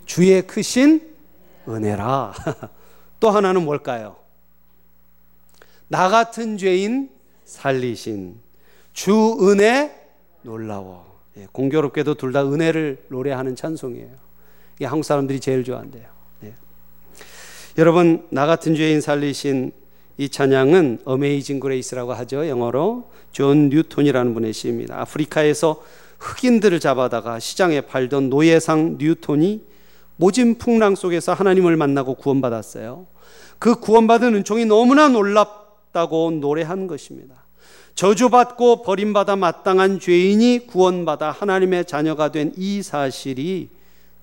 주의 0.06 0.44
크신 0.44 1.14
은혜라. 1.68 2.34
또 3.20 3.30
하나는 3.30 3.64
뭘까요? 3.64 4.16
나 5.86 6.08
같은 6.08 6.58
죄인 6.58 7.10
살리신 7.44 8.40
주 8.92 9.38
은혜 9.42 9.94
놀라워. 10.42 11.07
예, 11.38 11.46
공교롭게도 11.52 12.14
둘 12.14 12.32
다 12.32 12.44
은혜를 12.44 13.04
노래하는 13.08 13.56
찬송이에요. 13.56 14.08
이게 14.76 14.86
한국 14.86 15.04
사람들이 15.04 15.40
제일 15.40 15.64
좋아한대요. 15.64 16.04
예. 16.44 16.54
여러분 17.78 18.26
나 18.30 18.46
같은 18.46 18.74
죄인 18.74 19.00
살리신 19.00 19.72
이 20.18 20.28
찬양은 20.28 21.02
Amazing 21.04 21.60
Grace라고 21.60 22.12
하죠. 22.12 22.48
영어로 22.48 23.10
존 23.30 23.68
뉴톤이라는 23.68 24.34
분의 24.34 24.52
시입니다. 24.52 25.00
아프리카에서 25.00 25.82
흑인들을 26.18 26.80
잡아다가 26.80 27.38
시장에 27.38 27.82
팔던 27.82 28.28
노예상 28.28 28.96
뉴톤이 28.98 29.64
모진 30.16 30.58
풍랑 30.58 30.96
속에서 30.96 31.32
하나님을 31.32 31.76
만나고 31.76 32.14
구원받았어요. 32.14 33.06
그 33.60 33.76
구원받은 33.78 34.34
은총이 34.34 34.64
너무나 34.64 35.08
놀랍다고 35.08 36.32
노래한 36.32 36.88
것입니다. 36.88 37.44
저주받고 37.98 38.82
버림받아 38.82 39.34
마땅한 39.34 39.98
죄인이 39.98 40.68
구원받아 40.68 41.32
하나님의 41.32 41.84
자녀가 41.84 42.30
된 42.30 42.52
이 42.56 42.80
사실이 42.80 43.70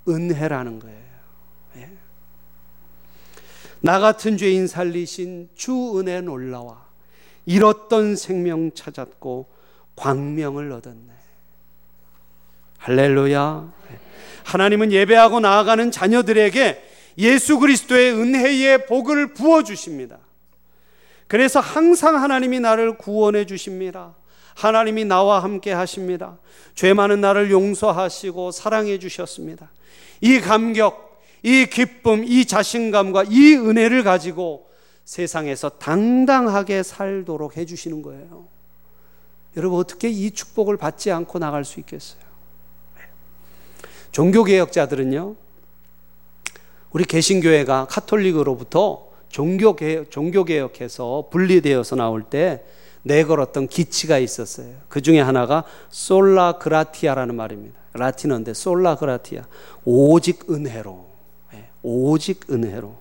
은혜라는 0.07 0.79
거예요. 0.79 1.03
예. 1.75 1.89
나 3.81 3.99
같은 3.99 4.37
죄인 4.37 4.67
살리신 4.67 5.49
주 5.55 5.99
은혜 5.99 6.21
놀라와 6.21 6.85
잃었던 7.45 8.15
생명 8.15 8.71
찾았고 8.71 9.47
광명을 9.97 10.71
얻었네. 10.71 11.11
할렐루야. 12.77 13.73
예. 13.91 13.99
하나님은 14.45 14.93
예배하고 14.93 15.41
나아가는 15.41 15.91
자녀들에게 15.91 16.81
예수 17.17 17.59
그리스도의 17.59 18.13
은혜의 18.13 18.85
복을 18.85 19.33
부어 19.33 19.63
주십니다. 19.63 20.19
그래서 21.27 21.59
항상 21.59 22.21
하나님이 22.21 22.59
나를 22.59 22.97
구원해 22.97 23.45
주십니다. 23.45 24.15
하나님이 24.55 25.05
나와 25.05 25.43
함께 25.43 25.71
하십니다. 25.71 26.37
죄 26.75 26.93
많은 26.93 27.21
나를 27.21 27.51
용서하시고 27.51 28.51
사랑해 28.51 28.99
주셨습니다. 28.99 29.71
이 30.21 30.39
감격, 30.39 31.21
이 31.43 31.65
기쁨, 31.65 32.23
이 32.23 32.45
자신감과 32.45 33.25
이 33.29 33.55
은혜를 33.55 34.03
가지고 34.03 34.69
세상에서 35.03 35.69
당당하게 35.69 36.83
살도록 36.83 37.57
해 37.57 37.65
주시는 37.65 38.01
거예요. 38.01 38.47
여러분 39.57 39.79
어떻게 39.79 40.09
이 40.09 40.31
축복을 40.31 40.77
받지 40.77 41.11
않고 41.11 41.39
나갈 41.39 41.63
수 41.63 41.79
있겠어요? 41.79 42.25
종교개혁자들은요, 44.11 45.35
우리 46.91 47.03
개신교회가 47.03 47.87
카톨릭으로부터 47.89 49.09
종교개혁, 49.35 50.11
종교개혁해서 50.11 51.27
분리되어서 51.29 51.97
나올 51.97 52.23
때 52.23 52.63
내걸었던 53.03 53.67
기치가 53.67 54.17
있었어요. 54.17 54.69
그 54.87 55.01
중에 55.01 55.19
하나가 55.19 55.65
솔라 55.89 56.53
그라티아라는 56.53 57.35
말입니다. 57.35 57.75
라틴어인데 57.91 58.53
솔라 58.53 58.95
그라티아. 58.95 59.41
오직 59.83 60.49
은혜로. 60.49 61.05
예, 61.53 61.65
오직 61.83 62.49
은혜로. 62.49 62.95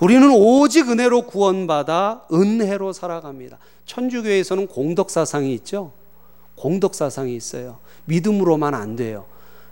우리는 0.00 0.30
오직 0.30 0.88
은혜로 0.88 1.26
구원받아 1.26 2.28
은혜로 2.32 2.94
살아갑니다. 2.94 3.58
천주교에서는 3.84 4.68
공덕사상이 4.68 5.52
있죠. 5.56 5.92
공덕사상이 6.56 7.36
있어요. 7.36 7.76
믿음으로만 8.06 8.72
안 8.72 8.96
돼요. 8.96 9.26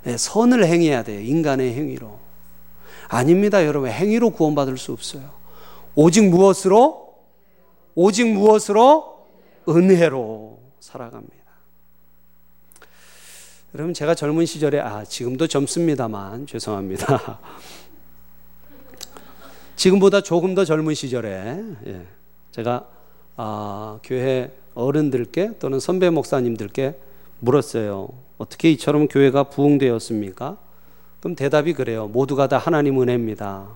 예, 0.07 0.19
선을 0.19 0.67
행해야 0.67 1.05
돼요. 1.05 1.21
인간의 1.21 1.73
행위로. 1.73 2.19
아닙니다, 3.09 3.65
여러분. 3.65 3.89
행위로 3.89 4.29
구원받을 4.29 4.77
수 4.77 4.93
없어요. 4.93 5.40
오직 5.95 6.29
무엇으로? 6.29 7.15
오직 7.95 8.33
무엇으로? 8.33 9.27
은혜로 9.69 10.59
살아갑니다. 10.81 11.37
여러분, 13.75 13.95
제가 13.95 14.15
젊은 14.15 14.47
시절에, 14.47 14.81
아, 14.81 15.05
지금도 15.05 15.47
젊습니다만, 15.47 16.47
죄송합니다. 16.47 17.39
지금보다 19.77 20.23
조금 20.23 20.55
더 20.55 20.65
젊은 20.65 20.95
시절에, 20.95 21.63
예, 21.87 22.07
제가, 22.51 22.89
아, 23.37 24.01
교회 24.03 24.53
어른들께 24.75 25.59
또는 25.59 25.79
선배 25.79 26.11
목사님들께 26.11 26.99
물었어요. 27.41 28.09
어떻게 28.39 28.71
이처럼 28.73 29.09
교회가 29.09 29.45
부흥되었습니까? 29.45 30.57
그럼 31.21 31.37
대답이 31.37 31.75
그래요. 31.75 32.09
모두가 32.09 32.49
다 32.49 32.59
하나님 32.59 33.01
은혜입니다. 33.01 33.69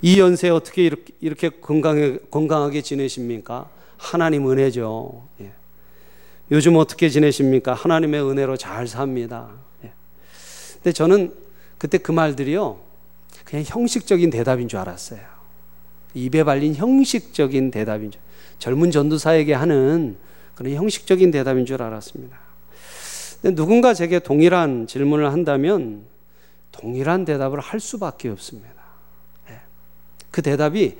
이 0.00 0.20
연세에 0.20 0.50
어떻게 0.50 0.84
이렇게, 0.84 1.12
이렇게 1.20 1.48
건강해, 1.48 2.18
건강하게 2.30 2.82
지내십니까? 2.82 3.68
하나님 3.96 4.48
은혜죠. 4.50 5.26
예. 5.40 5.52
요즘 6.50 6.76
어떻게 6.76 7.08
지내십니까? 7.08 7.74
하나님의 7.74 8.22
은혜로 8.22 8.56
잘 8.56 8.86
삽니다. 8.86 9.50
예. 9.84 9.92
근데 10.74 10.92
저는 10.92 11.34
그때 11.78 11.98
그 11.98 12.12
말들이요. 12.12 12.78
그냥 13.44 13.64
형식적인 13.66 14.30
대답인 14.30 14.68
줄 14.68 14.78
알았어요. 14.78 15.20
입에 16.14 16.44
발린 16.44 16.74
형식적인 16.74 17.70
대답인 17.70 18.10
줄. 18.10 18.20
젊은 18.58 18.90
전도사에게 18.90 19.54
하는 19.54 20.16
그런 20.54 20.74
형식적인 20.74 21.30
대답인 21.30 21.66
줄 21.66 21.82
알았습니다. 21.82 22.38
근데 23.40 23.54
누군가 23.54 23.94
제게 23.94 24.18
동일한 24.18 24.86
질문을 24.86 25.32
한다면 25.32 26.04
동일한 26.72 27.24
대답을 27.24 27.60
할 27.60 27.78
수밖에 27.78 28.28
없습니다. 28.28 28.77
예. 30.38 30.40
그 30.40 30.42
대답이 30.42 30.96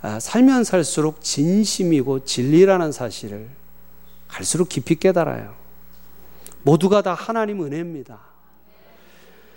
아, 0.00 0.18
살면 0.18 0.64
살수록 0.64 1.22
진심이고 1.22 2.24
진리라는 2.24 2.90
사실을 2.90 3.48
갈수록 4.26 4.68
깊이 4.68 4.96
깨달아요. 4.96 5.54
모두가 6.64 7.02
다 7.02 7.14
하나님 7.14 7.62
은혜입니다. 7.62 8.18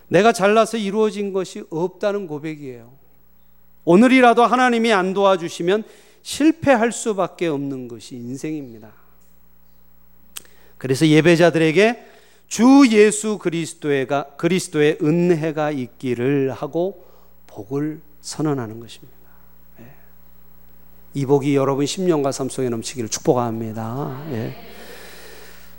내가 0.07 0.31
잘나서 0.31 0.77
이루어진 0.77 1.33
것이 1.33 1.63
없다는 1.71 2.27
고백이에요. 2.27 2.93
오늘이라도 3.85 4.45
하나님이 4.45 4.93
안 4.93 5.13
도와주시면 5.13 5.83
실패할 6.21 6.91
수밖에 6.91 7.47
없는 7.47 7.88
것이 7.88 8.15
인생입니다. 8.15 8.93
그래서 10.77 11.07
예배자들에게 11.07 12.05
주 12.47 12.88
예수 12.91 13.39
그리스도의 13.39 14.97
은혜가 15.01 15.71
있기를 15.71 16.51
하고 16.51 17.03
복을 17.47 18.01
선언하는 18.21 18.79
것입니다. 18.79 19.14
예. 21.15 21.19
이 21.19 21.25
복이 21.25 21.56
여러분 21.56 21.86
10년과 21.86 22.32
삶 22.32 22.49
속에 22.49 22.69
넘치기를 22.69 23.10
축복합니다. 23.10 24.23
예. 24.32 24.56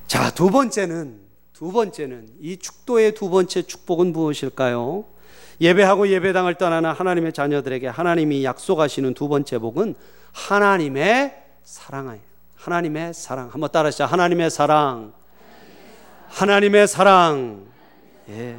자, 0.07 0.31
두 0.31 0.51
번째는 0.51 1.21
두 1.53 1.73
번째는 1.73 2.29
이 2.41 2.59
축도의 2.59 3.15
두 3.15 3.31
번째 3.31 3.63
축복은 3.63 4.13
무엇일까요? 4.13 5.05
예배하고 5.61 6.09
예배당을 6.09 6.57
떠나는 6.57 6.91
하나님의 6.91 7.33
자녀들에게 7.33 7.89
하나님이 7.89 8.45
약속하시는 8.45 9.15
두 9.15 9.29
번째 9.29 9.59
복은 9.59 9.95
하나님의 10.33 11.35
사랑이에요. 11.65 12.21
하나님의 12.57 13.15
사랑. 13.15 13.49
한번 13.51 13.71
따라하시죠. 13.71 14.05
하나님의 14.05 14.51
사랑. 14.51 15.13
하나님의 16.29 16.89
사랑. 16.89 17.67
예. 18.29 18.57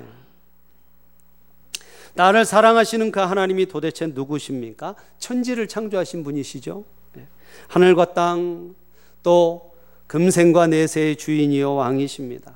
나를 2.17 2.45
사랑하시는 2.45 3.11
그 3.11 3.19
하나님이 3.19 3.67
도대체 3.67 4.07
누구십니까? 4.07 4.95
천지를 5.19 5.67
창조하신 5.67 6.23
분이시죠. 6.23 6.83
예. 7.17 7.27
하늘과 7.67 8.13
땅, 8.13 8.75
또 9.21 9.73
금생과 10.07 10.67
내세의 10.67 11.15
주인이요 11.15 11.75
왕이십니다. 11.75 12.53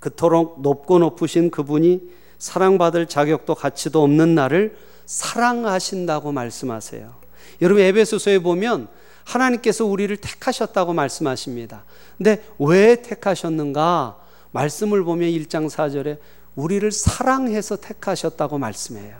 그토록 0.00 0.62
높고 0.62 0.98
높으신 0.98 1.50
그분이 1.50 2.02
사랑받을 2.38 3.06
자격도 3.06 3.54
가치도 3.54 4.02
없는 4.02 4.34
나를 4.34 4.76
사랑하신다고 5.06 6.32
말씀하세요. 6.32 7.14
여러분 7.62 7.82
에베소서에 7.84 8.40
보면 8.40 8.88
하나님께서 9.22 9.84
우리를 9.84 10.14
택하셨다고 10.16 10.92
말씀하십니다. 10.92 11.84
근데 12.18 12.44
왜 12.58 13.00
택하셨는가? 13.00 14.18
말씀을 14.50 15.04
보면 15.04 15.30
1장 15.30 15.70
4절에 15.70 16.18
우리를 16.56 16.90
사랑해서 16.92 17.76
택하셨다고 17.76 18.58
말씀해요. 18.58 19.16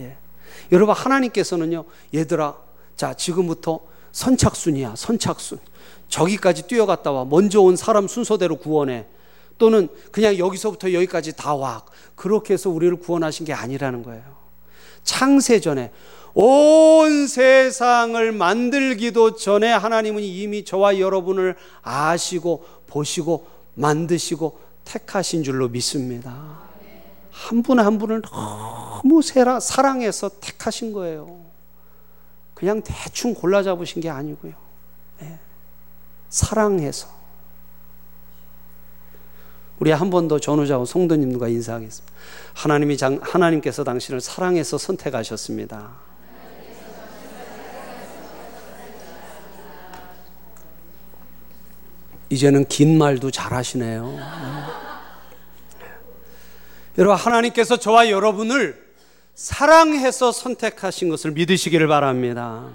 예. 0.00 0.16
여러분, 0.72 0.94
하나님께서는요, 0.94 1.84
얘들아, 2.14 2.56
자, 2.96 3.14
지금부터 3.14 3.80
선착순이야, 4.12 4.94
선착순. 4.96 5.58
저기까지 6.08 6.68
뛰어갔다 6.68 7.10
와. 7.10 7.24
먼저 7.24 7.60
온 7.60 7.76
사람 7.76 8.06
순서대로 8.06 8.56
구원해. 8.56 9.06
또는 9.58 9.88
그냥 10.10 10.38
여기서부터 10.38 10.92
여기까지 10.92 11.36
다 11.36 11.54
와. 11.54 11.82
그렇게 12.14 12.54
해서 12.54 12.70
우리를 12.70 12.96
구원하신 12.96 13.46
게 13.46 13.52
아니라는 13.52 14.02
거예요. 14.02 14.22
창세전에 15.02 15.90
온 16.34 17.26
세상을 17.28 18.32
만들기도 18.32 19.36
전에 19.36 19.72
하나님은 19.72 20.22
이미 20.22 20.64
저와 20.64 20.98
여러분을 20.98 21.56
아시고 21.82 22.64
보시고 22.86 23.46
만드시고 23.74 24.58
택하신 24.84 25.42
줄로 25.42 25.68
믿습니다. 25.68 26.58
한분한 27.30 27.98
분을 27.98 28.22
너무 28.22 29.20
사랑해서 29.60 30.30
택하신 30.40 30.92
거예요. 30.92 31.40
그냥 32.54 32.80
대충 32.84 33.34
골라 33.34 33.62
잡으신 33.62 34.00
게 34.00 34.08
아니고요. 34.10 34.52
네. 35.20 35.38
사랑해서. 36.28 37.08
우리 39.80 39.90
한 39.90 40.08
번 40.10 40.28
더 40.28 40.38
전우자고 40.38 40.84
성도님과 40.84 41.48
인사하겠습니다. 41.48 42.14
하나님이 42.54 42.96
장, 42.96 43.18
하나님께서 43.20 43.82
당신을 43.82 44.20
사랑해서 44.20 44.78
선택하셨습니다. 44.78 46.03
이제는 52.30 52.66
긴 52.68 52.98
말도 52.98 53.30
잘 53.30 53.52
하시네요. 53.52 54.18
여러분, 56.98 57.16
하나님께서 57.16 57.76
저와 57.76 58.10
여러분을 58.10 58.82
사랑해서 59.34 60.32
선택하신 60.32 61.08
것을 61.08 61.32
믿으시기를 61.32 61.88
바랍니다. 61.88 62.70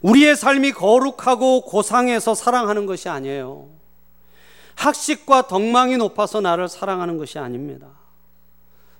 우리의 0.00 0.36
삶이 0.36 0.72
거룩하고 0.72 1.62
고상해서 1.62 2.34
사랑하는 2.34 2.86
것이 2.86 3.08
아니에요. 3.08 3.68
학식과 4.74 5.48
덕망이 5.48 5.96
높아서 5.96 6.40
나를 6.40 6.68
사랑하는 6.68 7.18
것이 7.18 7.38
아닙니다. 7.38 7.88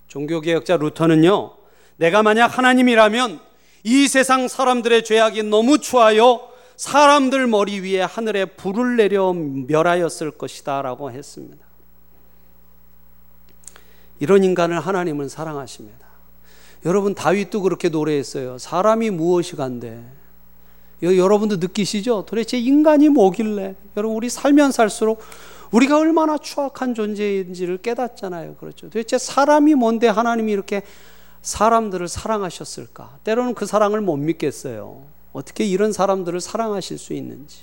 종교개혁자 0.08 0.76
루터는요, 0.76 1.54
내가 1.96 2.22
만약 2.22 2.58
하나님이라면 2.58 3.40
이 3.84 4.08
세상 4.08 4.48
사람들의 4.48 5.04
죄악이 5.04 5.44
너무 5.44 5.78
추하여 5.78 6.48
사람들 6.78 7.48
머리 7.48 7.80
위에 7.80 8.02
하늘에 8.02 8.44
불을 8.44 8.96
내려 8.96 9.32
멸하였을 9.32 10.30
것이다 10.30 10.80
라고 10.80 11.10
했습니다. 11.10 11.66
이런 14.20 14.44
인간을 14.44 14.78
하나님은 14.78 15.28
사랑하십니다. 15.28 16.06
여러분 16.84 17.16
다윗도 17.16 17.62
그렇게 17.62 17.88
노래했어요. 17.88 18.58
사람이 18.58 19.10
무엇이 19.10 19.56
간데 19.56 20.04
여러분도 21.02 21.56
느끼시죠? 21.56 22.24
도대체 22.26 22.58
인간이 22.58 23.08
뭐길래? 23.08 23.74
여러분 23.96 24.16
우리 24.16 24.28
살면 24.30 24.70
살수록 24.70 25.20
우리가 25.72 25.98
얼마나 25.98 26.38
추악한 26.38 26.94
존재인지를 26.94 27.78
깨닫잖아요. 27.78 28.54
그렇죠. 28.54 28.86
도대체 28.86 29.18
사람이 29.18 29.74
뭔데 29.74 30.06
하나님이 30.06 30.52
이렇게 30.52 30.82
사람들을 31.42 32.06
사랑하셨을까? 32.06 33.18
때로는 33.24 33.54
그 33.54 33.66
사랑을 33.66 34.00
못 34.00 34.16
믿겠어요. 34.16 35.17
어떻게 35.38 35.64
이런 35.64 35.92
사람들을 35.92 36.40
사랑하실 36.40 36.98
수 36.98 37.12
있는지. 37.12 37.60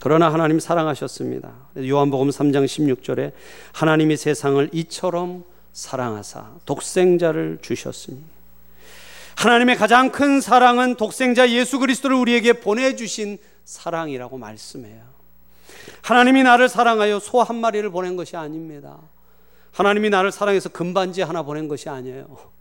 그러나 0.00 0.30
하나님 0.30 0.60
사랑하셨습니다. 0.60 1.50
요한복음 1.78 2.28
3장 2.28 2.66
16절에 2.66 3.32
하나님이 3.72 4.16
세상을 4.16 4.68
이처럼 4.72 5.44
사랑하사 5.72 6.56
독생자를 6.66 7.58
주셨으니 7.62 8.22
하나님의 9.36 9.76
가장 9.76 10.10
큰 10.10 10.42
사랑은 10.42 10.96
독생자 10.96 11.48
예수 11.50 11.78
그리스도를 11.78 12.16
우리에게 12.16 12.54
보내 12.54 12.94
주신 12.94 13.38
사랑이라고 13.64 14.36
말씀해요. 14.36 15.00
하나님이 16.02 16.42
나를 16.42 16.68
사랑하여 16.68 17.18
소 17.18 17.42
한 17.42 17.56
마리를 17.56 17.88
보낸 17.90 18.16
것이 18.16 18.36
아닙니다. 18.36 18.98
하나님이 19.72 20.10
나를 20.10 20.32
사랑해서 20.32 20.68
금반지 20.68 21.22
하나 21.22 21.42
보낸 21.42 21.66
것이 21.66 21.88
아니에요. 21.88 22.52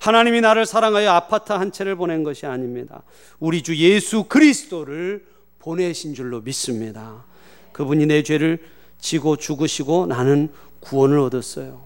하나님이 0.00 0.40
나를 0.40 0.64
사랑하여 0.64 1.10
아파트 1.10 1.52
한 1.52 1.70
채를 1.70 1.94
보낸 1.94 2.24
것이 2.24 2.46
아닙니다. 2.46 3.02
우리 3.38 3.62
주 3.62 3.76
예수 3.76 4.24
그리스도를 4.24 5.26
보내신 5.58 6.14
줄로 6.14 6.40
믿습니다. 6.40 7.24
그분이 7.72 8.06
내 8.06 8.22
죄를 8.22 8.58
지고 8.98 9.36
죽으시고 9.36 10.06
나는 10.06 10.50
구원을 10.80 11.18
얻었어요. 11.18 11.84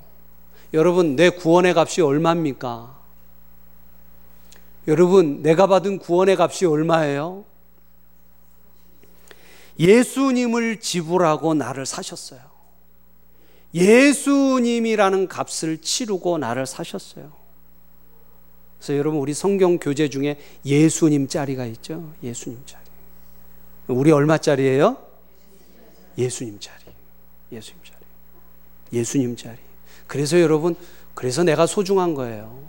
여러분, 0.72 1.16
내 1.16 1.28
구원의 1.28 1.74
값이 1.76 2.02
얼마입니까? 2.02 2.96
여러분, 4.86 5.42
내가 5.42 5.66
받은 5.66 5.98
구원의 5.98 6.36
값이 6.36 6.66
얼마예요? 6.66 7.44
예수님을 9.76 10.78
지불하고 10.78 11.54
나를 11.54 11.84
사셨어요. 11.84 12.40
예수님이라는 13.74 15.26
값을 15.26 15.78
치르고 15.78 16.38
나를 16.38 16.64
사셨어요. 16.66 17.43
그래서 18.84 18.98
여러분 18.98 19.18
우리 19.18 19.32
성경 19.32 19.78
교재 19.78 20.10
중에 20.10 20.36
예수님 20.66 21.26
짜리가 21.26 21.64
있죠. 21.64 22.12
예수님 22.22 22.58
짜리. 22.66 22.82
우리 23.86 24.12
얼마짜리예요? 24.12 24.98
예수님 26.18 26.60
짜리. 26.60 26.84
예수님 27.50 27.80
짜리. 27.82 27.96
예수님 28.92 29.36
짜리. 29.36 29.56
그래서 30.06 30.38
여러분 30.38 30.74
그래서 31.14 31.44
내가 31.44 31.64
소중한 31.64 32.12
거예요. 32.12 32.62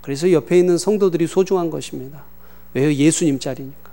그래서 0.00 0.32
옆에 0.32 0.58
있는 0.58 0.78
성도들이 0.78 1.26
소중한 1.26 1.68
것입니다. 1.68 2.24
왜요? 2.72 2.90
예수님 2.90 3.38
짜리니까. 3.38 3.90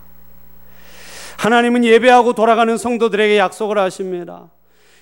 하나님은 1.39 1.83
예배하고 1.83 2.35
돌아가는 2.35 2.77
성도들에게 2.77 3.37
약속을 3.37 3.77
하십니다. 3.77 4.49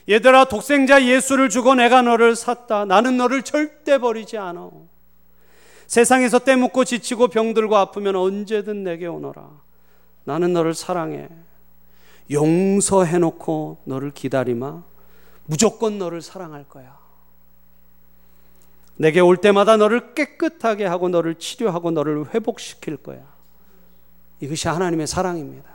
얘들아 0.09 0.45
독생자 0.45 1.05
예수를 1.05 1.49
주고 1.49 1.75
내가 1.75 2.01
너를 2.01 2.35
샀다. 2.35 2.85
나는 2.85 3.15
너를 3.17 3.43
절대 3.43 3.99
버리지 3.99 4.39
않아. 4.39 4.71
세상에서 5.87 6.39
때묻고 6.39 6.83
지치고 6.83 7.29
병들고 7.29 7.75
아프면 7.75 8.15
언제든 8.15 8.83
내게 8.83 9.07
오너라. 9.07 9.49
나는 10.25 10.53
너를 10.53 10.73
사랑해. 10.73 11.29
용서해 12.29 13.17
놓고 13.19 13.79
너를 13.85 14.11
기다리마. 14.11 14.83
무조건 15.45 15.97
너를 15.97 16.21
사랑할 16.21 16.65
거야. 16.65 16.97
내게 18.97 19.21
올 19.21 19.37
때마다 19.37 19.77
너를 19.77 20.13
깨끗하게 20.13 20.85
하고 20.85 21.07
너를 21.07 21.35
치료하고 21.35 21.91
너를 21.91 22.33
회복시킬 22.33 22.97
거야. 22.97 23.21
이것이 24.41 24.67
하나님의 24.67 25.07
사랑입니다. 25.07 25.69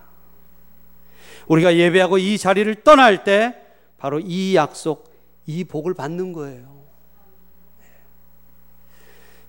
우리가 1.46 1.74
예배하고 1.76 2.18
이 2.18 2.36
자리를 2.36 2.82
떠날 2.82 3.24
때 3.24 3.56
바로 3.96 4.20
이 4.20 4.54
약속, 4.54 5.12
이 5.46 5.64
복을 5.64 5.94
받는 5.94 6.32
거예요. 6.32 6.71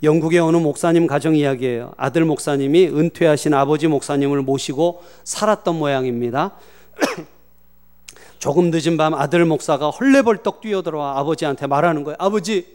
영국의 0.03 0.39
어느 0.39 0.57
목사님 0.57 1.07
가정 1.07 1.33
이야기예요. 1.33 1.93
아들 1.95 2.25
목사님이 2.25 2.87
은퇴하신 2.87 3.53
아버지 3.53 3.87
목사님을 3.87 4.41
모시고 4.41 5.01
살았던 5.23 5.79
모양입니다. 5.79 6.51
조금 8.37 8.69
늦은 8.69 8.97
밤 8.97 9.13
아들 9.13 9.45
목사가 9.45 9.89
헐레벌떡 9.89 10.59
뛰어들어와 10.59 11.17
아버지한테 11.19 11.67
말하는 11.67 12.03
거예요. 12.03 12.17
아버지, 12.19 12.67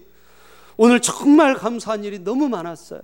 오늘 0.79 1.01
정말 1.01 1.55
감사한 1.55 2.05
일이 2.05 2.19
너무 2.19 2.49
많았어요. 2.49 3.01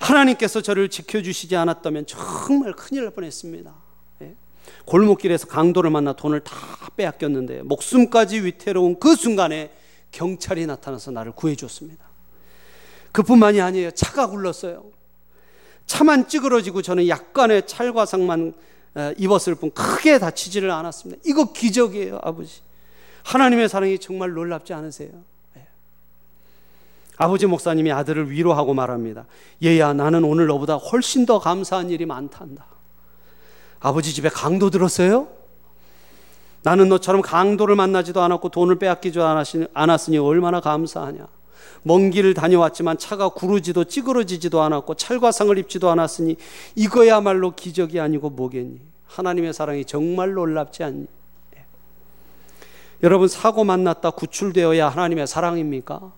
하나님께서 0.00 0.60
저를 0.60 0.88
지켜주시지 0.88 1.54
않았다면 1.54 2.06
정말 2.06 2.72
큰일 2.72 3.04
날 3.04 3.12
뻔했습니다. 3.12 3.72
예? 4.22 4.34
골목길에서 4.84 5.46
강도를 5.46 5.90
만나 5.90 6.12
돈을 6.12 6.40
다 6.40 6.56
빼앗겼는데 6.96 7.62
목숨까지 7.62 8.42
위태로운 8.42 8.98
그 8.98 9.14
순간에 9.14 9.70
경찰이 10.10 10.66
나타나서 10.66 11.12
나를 11.12 11.30
구해줬습니다. 11.32 12.15
그뿐만이 13.16 13.62
아니에요. 13.62 13.90
차가 13.92 14.26
굴렀어요. 14.26 14.84
차만 15.86 16.28
찌그러지고 16.28 16.82
저는 16.82 17.08
약간의 17.08 17.66
찰과상만 17.66 18.52
입었을 19.16 19.54
뿐 19.54 19.70
크게 19.70 20.18
다치지를 20.18 20.70
않았습니다. 20.70 21.22
이거 21.24 21.50
기적이에요, 21.50 22.20
아버지. 22.22 22.60
하나님의 23.24 23.70
사랑이 23.70 23.98
정말 23.98 24.32
놀랍지 24.32 24.74
않으세요? 24.74 25.08
네. 25.54 25.66
아버지 27.16 27.46
목사님이 27.46 27.90
아들을 27.90 28.30
위로하고 28.30 28.74
말합니다. 28.74 29.24
얘야, 29.64 29.94
나는 29.94 30.22
오늘 30.22 30.46
너보다 30.46 30.74
훨씬 30.74 31.24
더 31.24 31.38
감사한 31.38 31.88
일이 31.88 32.04
많단다. 32.04 32.66
아버지 33.80 34.12
집에 34.12 34.28
강도 34.28 34.68
들었어요? 34.68 35.28
나는 36.62 36.90
너처럼 36.90 37.22
강도를 37.22 37.76
만나지도 37.76 38.20
않았고 38.20 38.50
돈을 38.50 38.78
빼앗기지 38.78 39.20
않았으니 39.72 40.18
얼마나 40.18 40.60
감사하냐. 40.60 41.28
먼 41.82 42.10
길을 42.10 42.34
다녀왔지만 42.34 42.98
차가 42.98 43.28
구르지도 43.28 43.84
찌그러지지도 43.84 44.60
않았고 44.62 44.94
찰과상을 44.94 45.56
입지도 45.58 45.90
않았으니 45.90 46.36
이거야말로 46.74 47.54
기적이 47.54 48.00
아니고 48.00 48.30
뭐겠니? 48.30 48.80
하나님의 49.06 49.52
사랑이 49.52 49.84
정말 49.84 50.32
놀랍지 50.32 50.82
않니? 50.82 51.06
예. 51.56 51.64
여러분 53.02 53.28
사고 53.28 53.64
만났다 53.64 54.10
구출되어야 54.10 54.88
하나님의 54.88 55.26
사랑입니까? 55.26 56.12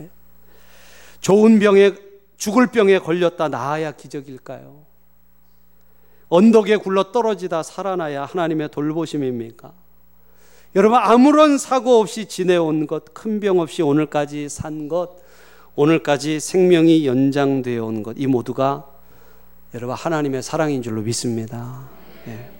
예. 0.00 0.10
좋은 1.20 1.58
병에 1.58 1.94
죽을 2.36 2.66
병에 2.66 2.98
걸렸다 2.98 3.48
나아야 3.48 3.92
기적일까요? 3.92 4.84
언덕에 6.28 6.76
굴러 6.76 7.12
떨어지다 7.12 7.62
살아나야 7.62 8.24
하나님의 8.24 8.70
돌보심입니까? 8.70 9.72
여러분 10.74 10.98
아무런 10.98 11.56
사고 11.56 12.00
없이 12.00 12.26
지내온 12.26 12.86
것, 12.86 13.14
큰 13.14 13.38
병 13.38 13.60
없이 13.60 13.82
오늘까지 13.82 14.48
산 14.48 14.88
것, 14.88 15.10
오늘까지 15.76 16.40
생명이 16.40 17.06
연장되어 17.06 17.84
온 17.84 18.02
것, 18.02 18.16
이 18.18 18.26
모두가 18.26 18.84
여러분 19.74 19.94
하나님의 19.94 20.42
사랑인 20.42 20.82
줄로 20.82 21.02
믿습니다. 21.02 21.88
예. 22.26 22.50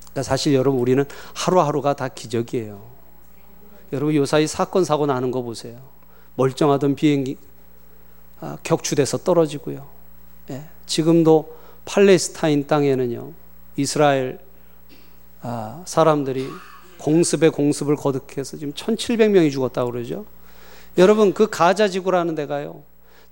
그러니까 0.00 0.22
사실 0.22 0.54
여러분 0.54 0.80
우리는 0.80 1.04
하루하루가 1.34 1.94
다 1.94 2.08
기적이에요. 2.08 2.92
여러분 3.92 4.14
요사이 4.14 4.46
사건 4.46 4.84
사고 4.84 5.06
나는 5.06 5.30
거 5.30 5.42
보세요. 5.42 5.80
멀쩡하던 6.36 6.94
비행기 6.94 7.36
아, 8.40 8.58
격추돼서 8.62 9.18
떨어지고요. 9.18 9.88
예. 10.50 10.64
지금도 10.86 11.56
팔레스타인 11.84 12.66
땅에는요 12.66 13.32
이스라엘 13.76 14.38
아, 15.40 15.82
사람들이 15.84 16.48
공습에 17.02 17.48
공습을 17.48 17.96
거듭해서 17.96 18.56
지금 18.56 18.72
1,700명이 18.72 19.50
죽었다고 19.50 19.90
그러죠. 19.90 20.24
여러분 20.98 21.32
그 21.32 21.48
가자 21.48 21.88
지구라는 21.88 22.34
데가요. 22.34 22.82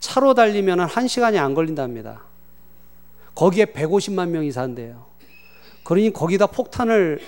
차로 0.00 0.34
달리면 0.34 0.80
한 0.80 1.06
시간이 1.06 1.38
안 1.38 1.54
걸린답니다. 1.54 2.22
거기에 3.34 3.66
150만 3.66 4.28
명이 4.28 4.50
산대요. 4.50 5.06
그러니 5.84 6.12
거기다 6.12 6.46
폭탄을 6.46 7.20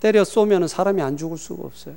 때려 0.00 0.24
쏘면 0.24 0.68
사람이 0.68 1.00
안 1.02 1.16
죽을 1.16 1.36
수가 1.38 1.64
없어요. 1.64 1.94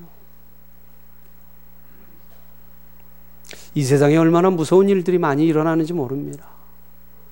이 3.73 3.83
세상에 3.83 4.15
얼마나 4.15 4.49
무서운 4.49 4.89
일들이 4.89 5.17
많이 5.17 5.45
일어나는지 5.45 5.93
모릅니다. 5.93 6.47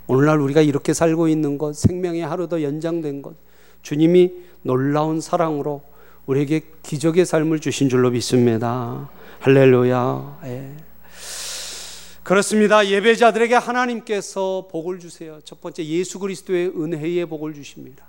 오늘날 0.07 0.39
우리가 0.39 0.61
이렇게 0.61 0.93
살고 0.93 1.27
있는 1.27 1.57
것, 1.57 1.75
생명이 1.75 2.21
하루 2.21 2.47
더 2.47 2.61
연장된 2.61 3.21
것, 3.21 3.35
주님이 3.83 4.33
놀라운 4.63 5.21
사랑으로 5.21 5.83
우리에게 6.25 6.61
기적의 6.81 7.25
삶을 7.25 7.59
주신 7.59 7.89
줄로 7.89 8.09
믿습니다. 8.09 9.09
할렐루야. 9.39 10.39
예. 10.45 10.71
그렇습니다. 12.23 12.87
예배자들에게 12.87 13.53
하나님께서 13.55 14.69
복을 14.71 14.99
주세요. 14.99 15.39
첫 15.43 15.59
번째 15.59 15.85
예수 15.85 16.19
그리스도의 16.19 16.69
은혜의 16.69 17.25
복을 17.25 17.53
주십니다. 17.53 18.05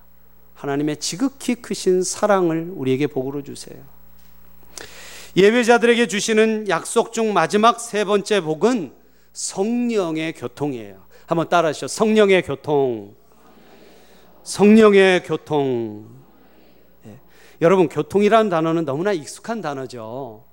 하나님의 0.54 0.98
지극히 0.98 1.56
크신 1.56 2.04
사랑을 2.04 2.70
우리에게 2.74 3.08
복으로 3.08 3.42
주세요. 3.42 3.76
예배자들에게 5.36 6.06
주시는 6.06 6.68
약속 6.68 7.12
중 7.12 7.32
마지막 7.32 7.80
세 7.80 8.04
번째 8.04 8.40
복은 8.40 8.92
성령의 9.32 10.34
교통이에요. 10.34 11.02
한번 11.26 11.48
따라하시죠. 11.48 11.88
성령의 11.88 12.42
교통. 12.42 13.16
성령의 14.44 15.24
교통. 15.24 16.06
예. 17.06 17.18
여러분, 17.62 17.88
교통이라는 17.88 18.50
단어는 18.50 18.84
너무나 18.84 19.12
익숙한 19.12 19.60
단어죠. 19.60 20.44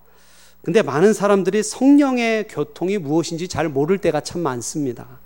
근데 0.63 0.81
많은 0.81 1.13
사람들이 1.13 1.61
성령의 1.63 2.47
교통이 2.47 2.97
무엇인지 2.97 3.47
잘 3.47 3.67
모를 3.67 3.97
때가 3.97 4.21
참 4.21 4.41
많습니다. 4.41 5.19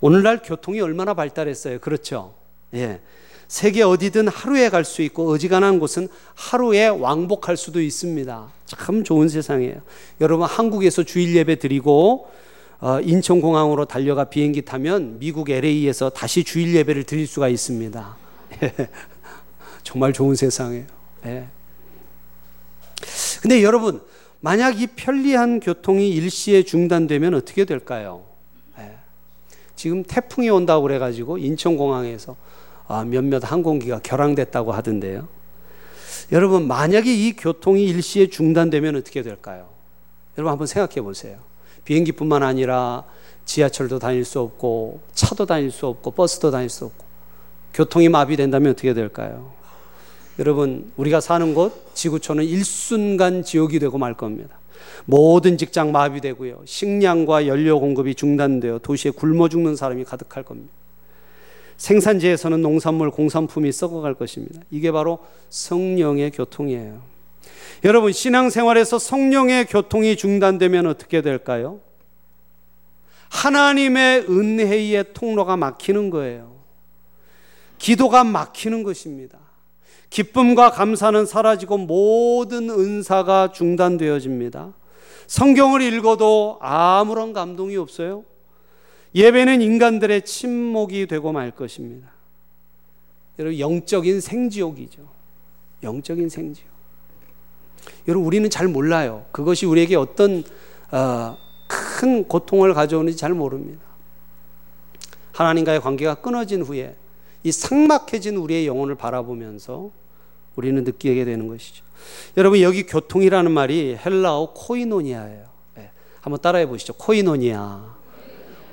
오늘날 0.00 0.40
교통이 0.42 0.80
얼마나 0.80 1.14
발달했어요. 1.14 1.78
그렇죠? 1.80 2.34
예. 2.74 3.00
세계 3.48 3.82
어디든 3.82 4.28
하루에 4.28 4.68
갈 4.68 4.84
수 4.84 5.02
있고 5.02 5.28
어지간한 5.32 5.80
곳은 5.80 6.08
하루에 6.36 6.86
왕복할 6.86 7.56
수도 7.56 7.82
있습니다. 7.82 8.52
참 8.66 9.02
좋은 9.02 9.28
세상이에요. 9.28 9.82
여러분 10.20 10.46
한국에서 10.46 11.02
주일 11.02 11.34
예배 11.34 11.56
드리고 11.56 12.28
어, 12.28 12.32
인천공항으로 13.02 13.84
달려가 13.84 14.24
비행기 14.24 14.62
타면 14.62 15.18
미국 15.18 15.50
LA에서 15.50 16.10
다시 16.10 16.44
주일 16.44 16.74
예배를 16.74 17.04
드릴 17.04 17.26
수가 17.26 17.48
있습니다. 17.48 18.16
정말 19.82 20.12
좋은 20.12 20.34
세상이에요. 20.34 20.86
예. 21.26 21.46
근데 23.42 23.62
여러분 23.62 24.00
만약 24.40 24.80
이 24.80 24.86
편리한 24.86 25.60
교통이 25.60 26.08
일시에 26.10 26.62
중단되면 26.62 27.34
어떻게 27.34 27.64
될까요? 27.64 28.24
예. 28.78 28.96
지금 29.76 30.02
태풍이 30.02 30.48
온다고 30.48 30.82
그래가지고 30.82 31.38
인천공항에서 31.38 32.36
아, 32.88 33.04
몇몇 33.04 33.40
항공기가 33.44 34.00
결항됐다고 34.00 34.72
하던데요. 34.72 35.28
여러분, 36.32 36.66
만약에 36.66 37.12
이 37.14 37.34
교통이 37.34 37.84
일시에 37.84 38.28
중단되면 38.28 38.96
어떻게 38.96 39.22
될까요? 39.22 39.68
여러분 40.36 40.50
한번 40.50 40.66
생각해 40.66 41.00
보세요. 41.00 41.38
비행기뿐만 41.90 42.44
아니라 42.44 43.02
지하철도 43.44 43.98
다닐 43.98 44.24
수 44.24 44.38
없고 44.38 45.00
차도 45.12 45.46
다닐 45.46 45.72
수 45.72 45.88
없고 45.88 46.12
버스도 46.12 46.52
다닐 46.52 46.68
수 46.68 46.84
없고 46.84 47.04
교통이 47.74 48.08
마비된다면 48.08 48.70
어떻게 48.72 48.94
될까요? 48.94 49.52
여러분, 50.38 50.92
우리가 50.96 51.20
사는 51.20 51.52
곳 51.52 51.92
지구촌은 51.94 52.44
일순간 52.44 53.42
지옥이 53.42 53.80
되고 53.80 53.98
말 53.98 54.14
겁니다. 54.14 54.60
모든 55.04 55.58
직장 55.58 55.90
마비되고요. 55.90 56.62
식량과 56.64 57.48
연료 57.48 57.80
공급이 57.80 58.14
중단되어 58.14 58.78
도시에 58.78 59.10
굶어 59.10 59.48
죽는 59.48 59.74
사람이 59.74 60.04
가득할 60.04 60.44
겁니다. 60.44 60.72
생산지에서는 61.76 62.62
농산물, 62.62 63.10
공산품이 63.10 63.72
썩어갈 63.72 64.14
것입니다. 64.14 64.62
이게 64.70 64.92
바로 64.92 65.18
성령의 65.48 66.30
교통이에요. 66.30 67.02
여러분, 67.84 68.12
신앙생활에서 68.12 68.98
성령의 68.98 69.66
교통이 69.66 70.16
중단되면 70.16 70.86
어떻게 70.86 71.22
될까요? 71.22 71.80
하나님의 73.30 74.26
은혜의 74.28 75.12
통로가 75.14 75.56
막히는 75.56 76.10
거예요. 76.10 76.60
기도가 77.78 78.24
막히는 78.24 78.82
것입니다. 78.82 79.38
기쁨과 80.10 80.72
감사는 80.72 81.24
사라지고 81.24 81.78
모든 81.78 82.68
은사가 82.68 83.52
중단되어집니다. 83.52 84.74
성경을 85.28 85.80
읽어도 85.80 86.58
아무런 86.60 87.32
감동이 87.32 87.76
없어요. 87.76 88.24
예배는 89.14 89.62
인간들의 89.62 90.22
침묵이 90.24 91.06
되고 91.06 91.32
말 91.32 91.52
것입니다. 91.52 92.12
여러분, 93.38 93.58
영적인 93.58 94.20
생지옥이죠. 94.20 95.08
영적인 95.82 96.28
생지옥. 96.28 96.69
여러분, 98.08 98.26
우리는 98.26 98.48
잘 98.50 98.68
몰라요. 98.68 99.26
그것이 99.32 99.66
우리에게 99.66 99.96
어떤 99.96 100.44
어, 100.90 101.36
큰 101.66 102.24
고통을 102.24 102.74
가져오는지 102.74 103.16
잘 103.16 103.32
모릅니다. 103.32 103.80
하나님과의 105.32 105.80
관계가 105.80 106.16
끊어진 106.16 106.62
후에 106.62 106.96
이 107.42 107.52
삭막해진 107.52 108.36
우리의 108.36 108.66
영혼을 108.66 108.94
바라보면서 108.94 109.90
우리는 110.56 110.82
느끼게 110.84 111.24
되는 111.24 111.46
것이죠. 111.48 111.84
여러분, 112.36 112.60
여기 112.60 112.84
교통이라는 112.84 113.50
말이 113.50 113.96
헬라어 114.04 114.52
코이노니아예요. 114.54 115.46
네, 115.76 115.90
한번 116.20 116.40
따라해 116.40 116.66
보시죠. 116.66 116.94
코이노니아. 116.94 118.00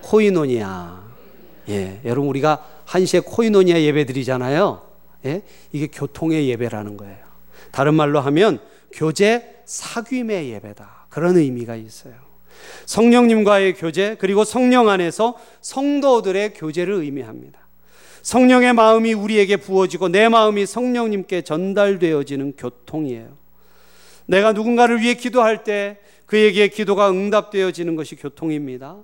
코이노니아. 0.01 1.07
예, 1.69 1.99
여러분 2.05 2.29
우리가 2.29 2.65
한시에 2.85 3.19
코이노니아 3.19 3.81
예배 3.81 4.05
드리잖아요. 4.05 4.81
예? 5.25 5.41
이게 5.71 5.87
교통의 5.87 6.47
예배라는 6.49 6.97
거예요. 6.97 7.17
다른 7.71 7.93
말로 7.95 8.21
하면 8.21 8.59
교제 8.91 9.61
사귐의 9.65 10.49
예배다. 10.53 11.07
그런 11.09 11.37
의미가 11.37 11.75
있어요. 11.75 12.13
성령님과의 12.85 13.75
교제 13.75 14.15
그리고 14.19 14.43
성령 14.43 14.89
안에서 14.89 15.37
성도들의 15.61 16.53
교제를 16.53 16.93
의미합니다. 16.95 17.59
성령의 18.21 18.73
마음이 18.73 19.13
우리에게 19.13 19.57
부어지고 19.57 20.09
내 20.09 20.27
마음이 20.27 20.65
성령님께 20.65 21.43
전달되어지는 21.43 22.53
교통이에요. 22.57 23.37
내가 24.25 24.51
누군가를 24.51 24.99
위해 24.99 25.13
기도할 25.13 25.63
때 25.63 25.97
그에게 26.25 26.67
기도가 26.67 27.09
응답되어지는 27.09 27.95
것이 27.95 28.15
교통입니다. 28.15 28.97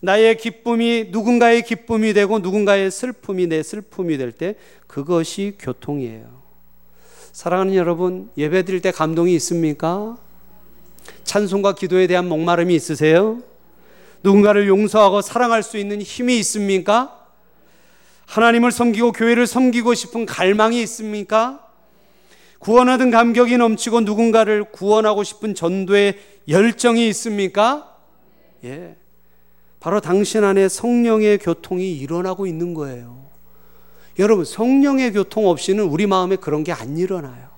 나의 0.00 0.36
기쁨이 0.36 1.06
누군가의 1.10 1.62
기쁨이 1.62 2.12
되고 2.12 2.38
누군가의 2.38 2.90
슬픔이 2.90 3.46
내 3.48 3.62
슬픔이 3.62 4.18
될 4.18 4.30
때 4.30 4.54
그것이 4.86 5.56
교통이에요. 5.58 6.39
사랑하는 7.32 7.74
여러분, 7.74 8.30
예배 8.36 8.64
드릴 8.64 8.80
때 8.80 8.90
감동이 8.90 9.34
있습니까? 9.36 10.16
찬송과 11.24 11.74
기도에 11.74 12.06
대한 12.06 12.28
목마름이 12.28 12.74
있으세요? 12.74 13.40
누군가를 14.22 14.68
용서하고 14.68 15.22
사랑할 15.22 15.62
수 15.62 15.78
있는 15.78 16.02
힘이 16.02 16.38
있습니까? 16.40 17.16
하나님을 18.26 18.72
섬기고 18.72 19.12
교회를 19.12 19.46
섬기고 19.46 19.94
싶은 19.94 20.26
갈망이 20.26 20.80
있습니까? 20.82 21.66
구원하던 22.58 23.10
감격이 23.10 23.56
넘치고 23.56 24.02
누군가를 24.02 24.64
구원하고 24.64 25.24
싶은 25.24 25.54
전도의 25.54 26.18
열정이 26.48 27.08
있습니까? 27.08 27.96
예. 28.64 28.96
바로 29.78 30.00
당신 30.00 30.44
안에 30.44 30.68
성령의 30.68 31.38
교통이 31.38 31.96
일어나고 31.96 32.46
있는 32.46 32.74
거예요. 32.74 33.19
여러분, 34.20 34.44
성령의 34.44 35.12
교통 35.12 35.48
없이는 35.48 35.82
우리 35.84 36.06
마음에 36.06 36.36
그런 36.36 36.62
게 36.62 36.72
안 36.72 36.96
일어나요. 36.96 37.50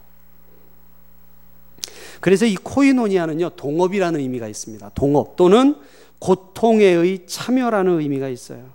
그래서 2.20 2.46
이 2.46 2.54
코이노니아는요, 2.54 3.50
동업이라는 3.50 4.20
의미가 4.20 4.46
있습니다. 4.46 4.92
동업 4.94 5.34
또는 5.36 5.74
고통의 6.20 7.26
참여라는 7.26 8.00
의미가 8.00 8.28
있어요. 8.28 8.70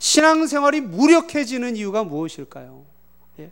신앙생활이 0.00 0.80
무력해지는 0.80 1.76
이유가 1.76 2.02
무엇일까요? 2.02 2.82
예. 3.38 3.50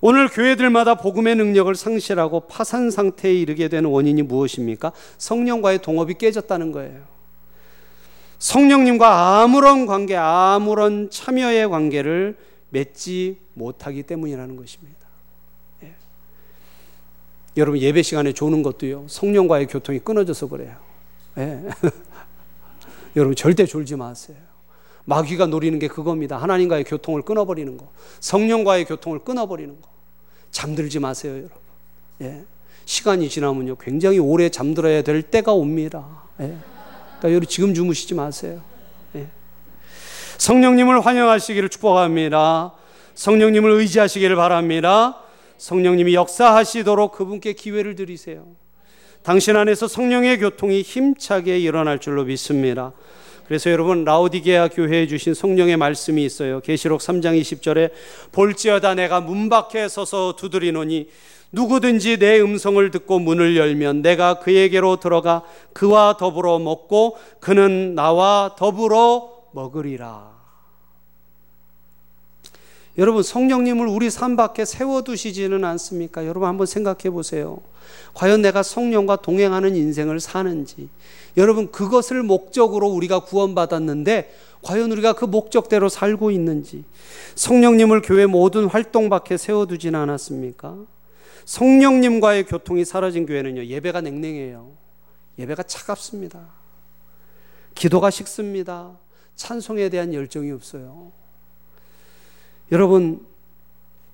오늘 0.00 0.28
교회들마다 0.28 0.94
복음의 0.94 1.36
능력을 1.36 1.74
상실하고 1.74 2.40
파산 2.40 2.90
상태에 2.90 3.34
이르게 3.34 3.68
되는 3.68 3.90
원인이 3.90 4.22
무엇입니까? 4.22 4.92
성령과의 5.18 5.82
동업이 5.82 6.14
깨졌다는 6.14 6.72
거예요. 6.72 7.02
성령님과 8.38 9.42
아무런 9.42 9.84
관계, 9.84 10.16
아무런 10.16 11.10
참여의 11.10 11.68
관계를 11.68 12.36
맺지 12.74 13.38
못하기 13.54 14.02
때문이라는 14.02 14.56
것입니다. 14.56 14.98
예. 15.84 15.94
여러분 17.56 17.80
예배 17.80 18.02
시간에 18.02 18.32
조는 18.32 18.62
것도요 18.62 19.06
성령과의 19.08 19.68
교통이 19.68 20.00
끊어져서 20.00 20.48
그래요. 20.48 20.76
예. 21.38 21.62
여러분 23.16 23.36
절대 23.36 23.64
졸지 23.64 23.94
마세요. 23.94 24.36
마귀가 25.04 25.46
노리는 25.46 25.78
게 25.78 25.86
그겁니다. 25.86 26.36
하나님과의 26.38 26.84
교통을 26.84 27.22
끊어버리는 27.22 27.76
거, 27.76 27.92
성령과의 28.20 28.86
교통을 28.86 29.20
끊어버리는 29.20 29.80
거. 29.80 29.88
잠들지 30.50 30.98
마세요, 30.98 31.34
여러분. 31.34 31.58
예. 32.22 32.44
시간이 32.86 33.28
지나면요 33.28 33.76
굉장히 33.76 34.18
오래 34.18 34.48
잠들어야 34.48 35.02
될 35.02 35.22
때가 35.22 35.52
옵니다. 35.52 36.22
예. 36.40 36.46
그러니까 36.46 37.30
여러분 37.30 37.48
지금 37.48 37.74
주무시지 37.74 38.14
마세요. 38.14 38.62
네. 40.34 40.38
성령님을 40.38 41.00
환영하시기를 41.04 41.68
축복합니다. 41.68 42.72
성령님을 43.14 43.70
의지하시기를 43.70 44.36
바랍니다. 44.36 45.20
성령님이 45.58 46.14
역사하시도록 46.14 47.12
그분께 47.12 47.52
기회를 47.52 47.94
드리세요. 47.94 48.44
당신 49.22 49.56
안에서 49.56 49.88
성령의 49.88 50.38
교통이 50.38 50.82
힘차게 50.82 51.58
일어날 51.58 51.98
줄로 51.98 52.24
믿습니다. 52.24 52.92
그래서 53.46 53.70
여러분 53.70 54.04
라오디게아 54.04 54.68
교회에 54.68 55.06
주신 55.06 55.34
성령의 55.34 55.76
말씀이 55.76 56.24
있어요. 56.24 56.60
계시록 56.60 57.00
3장 57.00 57.40
20절에 57.40 57.90
볼지어다 58.32 58.94
내가 58.94 59.20
문 59.20 59.48
밖에 59.48 59.88
서서 59.88 60.34
두드리노니 60.36 61.08
누구든지 61.52 62.18
내 62.18 62.40
음성을 62.40 62.90
듣고 62.90 63.20
문을 63.20 63.56
열면 63.56 64.02
내가 64.02 64.40
그에게로 64.40 64.96
들어가 64.96 65.42
그와 65.72 66.16
더불어 66.18 66.58
먹고 66.58 67.16
그는 67.38 67.94
나와 67.94 68.56
더불어 68.58 69.33
먹으리라. 69.54 70.44
여러분 72.96 73.22
성령님을 73.22 73.88
우리 73.88 74.08
삶 74.08 74.36
밖에 74.36 74.64
세워두시지는 74.64 75.64
않습니까? 75.64 76.26
여러분 76.26 76.48
한번 76.48 76.66
생각해 76.66 77.10
보세요. 77.10 77.58
과연 78.14 78.42
내가 78.42 78.62
성령과 78.62 79.16
동행하는 79.16 79.74
인생을 79.74 80.20
사는지. 80.20 80.88
여러분 81.36 81.72
그것을 81.72 82.22
목적으로 82.22 82.88
우리가 82.88 83.20
구원받았는데 83.20 84.32
과연 84.62 84.92
우리가 84.92 85.14
그 85.14 85.24
목적대로 85.24 85.88
살고 85.88 86.30
있는지. 86.30 86.84
성령님을 87.34 88.02
교회 88.02 88.26
모든 88.26 88.66
활동 88.66 89.08
밖에 89.08 89.36
세워두지는 89.36 89.98
않았습니까? 89.98 90.76
성령님과의 91.44 92.44
교통이 92.44 92.84
사라진 92.84 93.26
교회는요, 93.26 93.64
예배가 93.64 94.00
냉랭해요. 94.00 94.72
예배가 95.38 95.64
차갑습니다. 95.64 96.40
기도가 97.74 98.10
식습니다. 98.10 98.96
찬송에 99.36 99.88
대한 99.88 100.14
열정이 100.14 100.50
없어요. 100.50 101.12
여러분 102.72 103.24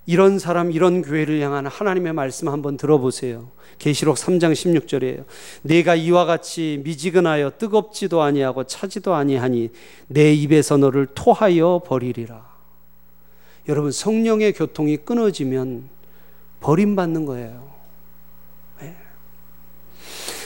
이런 0.06 0.38
사람 0.38 0.72
이런 0.72 1.02
교회를 1.02 1.40
향한 1.40 1.66
하나님의 1.66 2.12
말씀 2.14 2.48
한번 2.48 2.76
들어보세요. 2.76 3.50
계시록 3.78 4.16
3장 4.16 4.52
16절이에요. 4.52 5.24
내가 5.62 5.94
이와 5.94 6.24
같이 6.24 6.80
미지근하여 6.84 7.52
뜨겁지도 7.58 8.20
아니하고 8.20 8.64
차지도 8.64 9.14
아니하니 9.14 9.70
내 10.08 10.32
입에서 10.32 10.76
너를 10.76 11.06
토하여 11.14 11.82
버리리라. 11.86 12.50
여러분 13.68 13.92
성령의 13.92 14.52
교통이 14.54 14.96
끊어지면 14.96 15.88
버림받는 16.60 17.24
거예요. 17.24 17.72
네. 18.80 18.96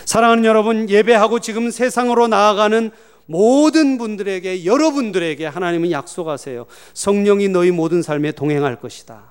사랑하는 0.04 0.44
여러분 0.44 0.90
예배하고 0.90 1.40
지금 1.40 1.70
세상으로 1.70 2.28
나아가는 2.28 2.90
모든 3.26 3.98
분들에게 3.98 4.64
여러분들에게 4.64 5.46
하나님은 5.46 5.90
약속하세요. 5.90 6.66
성령이 6.92 7.48
너희 7.48 7.70
모든 7.70 8.02
삶에 8.02 8.32
동행할 8.32 8.80
것이다. 8.80 9.22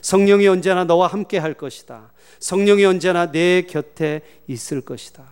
성령이 0.00 0.46
언제나 0.48 0.84
너와 0.84 1.06
함께 1.06 1.38
할 1.38 1.54
것이다. 1.54 2.12
성령이 2.38 2.84
언제나 2.84 3.30
내 3.32 3.62
곁에 3.62 4.20
있을 4.46 4.80
것이다. 4.82 5.24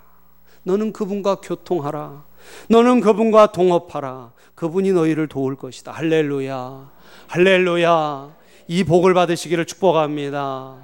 너는 0.65 0.93
그분과 0.93 1.37
교통하라. 1.37 2.25
너는 2.69 3.01
그분과 3.01 3.53
동업하라. 3.53 4.33
그분이 4.55 4.93
너희를 4.93 5.29
도울 5.29 5.57
것이다. 5.57 5.93
할렐루야. 5.93 6.91
할렐루야. 7.29 8.37
이 8.69 8.85
복을 8.85 9.15
받으시기를 9.15 9.67
축복합니다. 9.67 10.77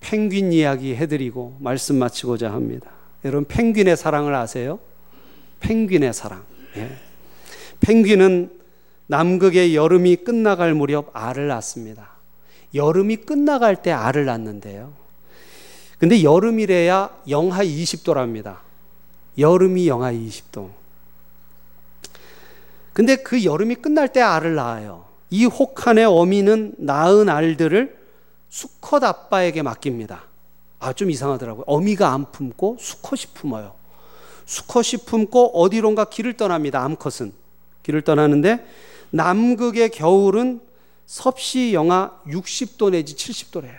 펭귄 0.00 0.52
이야기 0.52 0.94
해드리고 0.94 1.56
말씀 1.60 1.96
마치고자 1.96 2.52
합니다. 2.52 2.90
여러분, 3.24 3.44
펭귄의 3.46 3.96
사랑을 3.96 4.34
아세요? 4.34 4.78
펭귄의 5.60 6.12
사랑. 6.12 6.44
예. 6.76 6.96
펭귄은 7.80 8.50
남극의 9.06 9.76
여름이 9.76 10.16
끝나갈 10.16 10.74
무렵 10.74 11.10
알을 11.12 11.46
낳습니다. 11.48 12.10
여름이 12.74 13.16
끝나갈 13.18 13.82
때 13.82 13.92
알을 13.92 14.24
낳는데요. 14.24 14.92
근데 15.98 16.22
여름이래야 16.22 17.10
영하 17.28 17.64
20도랍니다. 17.64 18.58
여름이 19.38 19.88
영하 19.88 20.12
20도. 20.12 20.70
근데 22.92 23.16
그 23.16 23.44
여름이 23.44 23.76
끝날 23.76 24.12
때 24.12 24.20
알을 24.20 24.54
낳아요. 24.54 25.06
이 25.30 25.44
혹한의 25.44 26.04
어미는 26.04 26.74
낳은 26.78 27.28
알들을 27.28 27.96
수컷 28.48 29.04
아빠에게 29.04 29.62
맡깁니다. 29.62 30.24
아, 30.78 30.92
좀 30.92 31.10
이상하더라고요. 31.10 31.64
어미가 31.66 32.12
안 32.12 32.30
품고 32.30 32.76
수컷이 32.78 33.32
품어요. 33.34 33.74
수컷이 34.46 35.04
품고 35.04 35.60
어디론가 35.60 36.06
길을 36.06 36.34
떠납니다. 36.34 36.82
암컷은. 36.82 37.32
길을 37.82 38.02
떠나는데 38.02 38.66
남극의 39.10 39.90
겨울은 39.90 40.60
섭씨 41.04 41.72
영하 41.72 42.18
60도 42.26 42.90
내지 42.90 43.14
70도래요. 43.14 43.78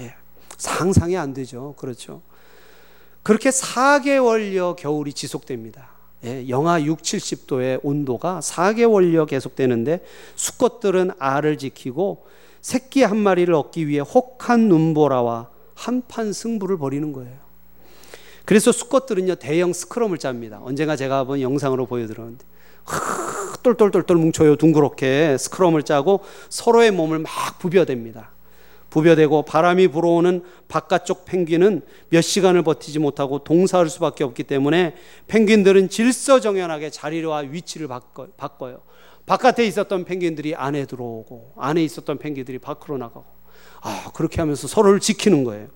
예. 0.00 0.14
상상이 0.58 1.16
안 1.16 1.32
되죠. 1.32 1.74
그렇죠. 1.78 2.22
그렇게 3.22 3.50
4개월여 3.50 4.76
겨울이 4.76 5.12
지속됩니다. 5.12 5.90
예, 6.24 6.48
영하 6.48 6.82
6, 6.82 7.02
70도의 7.02 7.80
온도가 7.82 8.40
4개월여 8.40 9.26
계속되는데 9.26 10.04
수컷들은 10.34 11.10
알을 11.18 11.58
지키고 11.58 12.26
새끼 12.60 13.02
한 13.02 13.16
마리를 13.18 13.52
얻기 13.52 13.86
위해 13.86 14.00
혹한 14.00 14.68
눈보라와 14.68 15.48
한판 15.74 16.32
승부를 16.32 16.78
벌이는 16.78 17.12
거예요. 17.12 17.45
그래서 18.46 18.72
수컷들은요 18.72 19.34
대형 19.34 19.74
스크럼을 19.74 20.18
짭니다. 20.18 20.60
언젠가 20.62 20.96
제가 20.96 21.18
한번 21.18 21.42
영상으로 21.42 21.84
보여드렸는데 21.86 22.46
똘똘똘똘 23.62 24.16
뭉쳐요 24.16 24.54
둥그렇게 24.56 25.36
스크럼을 25.36 25.82
짜고 25.82 26.20
서로의 26.48 26.92
몸을 26.92 27.18
막 27.18 27.30
부벼댑니다. 27.58 28.28
부벼대고 28.88 29.42
바람이 29.42 29.88
불어오는 29.88 30.44
바깥쪽 30.68 31.24
펭귄은 31.24 31.82
몇 32.08 32.20
시간을 32.20 32.62
버티지 32.62 33.00
못하고 33.00 33.40
동사할 33.40 33.90
수밖에 33.90 34.22
없기 34.22 34.44
때문에 34.44 34.94
펭귄들은 35.26 35.88
질서정연하게 35.88 36.90
자리와 36.90 37.38
위치를 37.38 37.88
바꿔, 37.88 38.28
바꿔요. 38.36 38.82
바깥에 39.26 39.66
있었던 39.66 40.04
펭귄들이 40.04 40.54
안에 40.54 40.86
들어오고 40.86 41.54
안에 41.56 41.82
있었던 41.82 42.18
펭귄들이 42.18 42.60
밖으로 42.60 42.96
나가고 42.96 43.24
아 43.80 44.10
그렇게 44.14 44.40
하면서 44.40 44.68
서로를 44.68 45.00
지키는 45.00 45.42
거예요. 45.42 45.66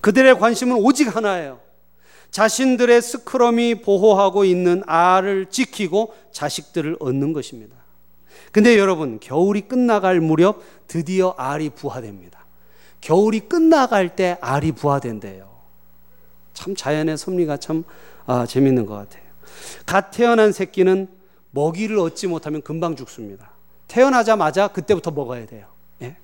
그들의 0.00 0.38
관심은 0.38 0.76
오직 0.76 1.14
하나예요. 1.14 1.60
자신들의 2.30 3.02
스크럼이 3.02 3.82
보호하고 3.82 4.44
있는 4.44 4.82
알을 4.86 5.46
지키고 5.46 6.14
자식들을 6.32 6.96
얻는 7.00 7.32
것입니다. 7.32 7.76
근데 8.52 8.78
여러분, 8.78 9.20
겨울이 9.20 9.62
끝나갈 9.62 10.20
무렵 10.20 10.62
드디어 10.86 11.34
알이 11.36 11.70
부화됩니다. 11.70 12.46
겨울이 13.00 13.40
끝나갈 13.40 14.14
때 14.16 14.38
알이 14.40 14.72
부화된대요. 14.72 15.50
참 16.52 16.74
자연의 16.74 17.16
섭리가 17.16 17.56
참 17.56 17.84
아, 18.26 18.46
재밌는 18.46 18.86
것 18.86 18.94
같아요. 18.94 19.24
갓 19.86 20.10
태어난 20.10 20.52
새끼는 20.52 21.08
먹이를 21.50 21.98
얻지 21.98 22.26
못하면 22.26 22.62
금방 22.62 22.96
죽습니다. 22.96 23.52
태어나자마자 23.88 24.68
그때부터 24.68 25.10
먹어야 25.10 25.46
돼요. 25.46 25.66
예? 26.02 26.16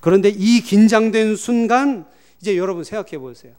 그런데 0.00 0.30
이 0.30 0.60
긴장된 0.60 1.36
순간 1.36 2.06
이제 2.40 2.56
여러분 2.56 2.84
생각해 2.84 3.18
보세요. 3.18 3.52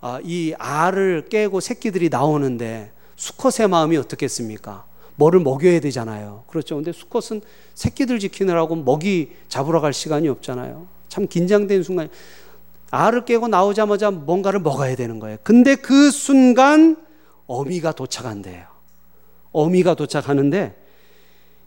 아, 0.00 0.20
이 0.22 0.54
알을 0.58 1.28
깨고 1.28 1.60
새끼들이 1.60 2.08
나오는데 2.08 2.92
수컷의 3.16 3.68
마음이 3.68 3.96
어떻겠습니까? 3.96 4.86
뭐를 5.16 5.40
먹여야 5.40 5.80
되잖아요. 5.80 6.44
그렇죠. 6.46 6.76
근데 6.76 6.92
수컷은 6.92 7.42
새끼들 7.74 8.18
지키느라고 8.18 8.76
먹이 8.76 9.32
잡으러 9.48 9.80
갈 9.80 9.92
시간이 9.92 10.28
없잖아요. 10.28 10.86
참 11.08 11.26
긴장된 11.26 11.82
순간 11.82 12.08
알을 12.90 13.24
깨고 13.26 13.48
나오자마자 13.48 14.10
뭔가를 14.10 14.60
먹어야 14.60 14.96
되는 14.96 15.18
거예요. 15.18 15.36
근데 15.42 15.74
그 15.74 16.10
순간 16.10 16.96
어미가 17.46 17.92
도착한대요. 17.92 18.64
어미가 19.52 19.94
도착하는데 19.94 20.76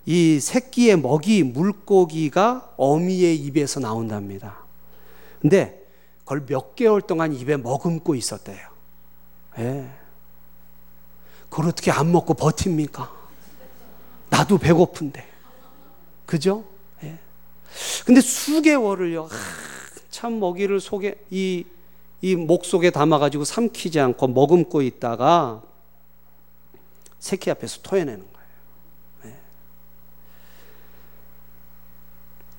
이 0.05 0.39
새끼의 0.39 0.97
먹이 0.97 1.43
물고기가 1.43 2.73
어미의 2.77 3.37
입에서 3.37 3.79
나온답니다. 3.79 4.65
근데 5.41 5.82
그걸 6.23 6.45
몇 6.45 6.75
개월 6.75 7.01
동안 7.01 7.33
입에 7.33 7.57
머금고 7.57 8.15
있었대요. 8.15 8.67
예. 9.59 9.89
그걸 11.49 11.67
어떻게 11.67 11.91
안 11.91 12.11
먹고 12.11 12.33
버팁니까? 12.33 13.11
나도 14.29 14.57
배고픈데. 14.57 15.29
그죠? 16.25 16.63
예. 17.03 17.19
근데 18.05 18.21
수개월을요, 18.21 19.25
아, 19.25 19.29
참 20.09 20.39
먹이를 20.39 20.79
속에, 20.79 21.15
이, 21.29 21.65
이 22.21 22.35
목 22.35 22.63
속에 22.65 22.89
담아가지고 22.89 23.43
삼키지 23.43 23.99
않고 23.99 24.27
머금고 24.29 24.81
있다가 24.81 25.61
새끼 27.19 27.51
앞에서 27.51 27.81
토해내는 27.81 28.25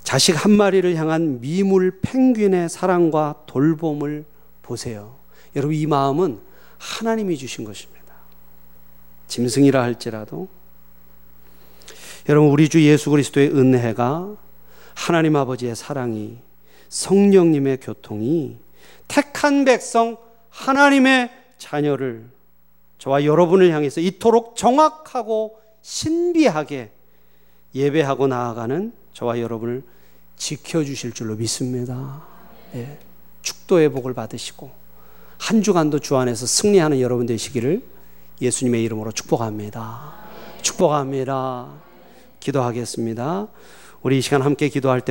자식 0.04 0.32
한 0.44 0.52
마리를 0.52 0.94
향한 0.96 1.40
미물 1.40 1.98
펭귄의 2.02 2.68
사랑과 2.68 3.42
돌봄을 3.46 4.24
보세요. 4.62 5.16
여러분, 5.56 5.74
이 5.74 5.86
마음은 5.86 6.38
하나님이 6.78 7.36
주신 7.36 7.64
것입니다. 7.64 8.04
짐승이라 9.26 9.82
할지라도. 9.82 10.46
여러분, 12.28 12.50
우리 12.50 12.68
주 12.68 12.82
예수 12.84 13.10
그리스도의 13.10 13.48
은혜가 13.48 14.36
하나님 14.94 15.36
아버지의 15.36 15.74
사랑이 15.74 16.38
성령님의 16.90 17.78
교통이 17.80 18.58
택한 19.08 19.64
백성 19.64 20.18
하나님의 20.50 21.30
자녀를 21.56 22.26
저와 22.98 23.24
여러분을 23.24 23.72
향해서 23.72 24.00
이토록 24.00 24.56
정확하고 24.56 25.58
신비하게 25.82 26.92
예배하고 27.74 28.26
나아가는 28.26 28.92
저와 29.14 29.40
여러분을 29.40 29.82
지켜주실 30.36 31.12
줄로 31.12 31.36
믿습니다. 31.36 32.22
예. 32.74 32.98
축도의 33.42 33.90
복을 33.90 34.14
받으시고 34.14 34.70
한 35.38 35.62
주간도 35.62 36.00
주 36.00 36.16
안에서 36.16 36.46
승리하는 36.46 37.00
여러분 37.00 37.26
되시기를 37.26 37.82
예수님의 38.40 38.82
이름으로 38.84 39.12
축복합니다. 39.12 40.14
축복합니다. 40.62 41.72
기도하겠습니다. 42.40 43.48
우리 44.02 44.18
이 44.18 44.20
시간 44.20 44.42
함께 44.42 44.68
기도할 44.68 45.00
때 45.00 45.02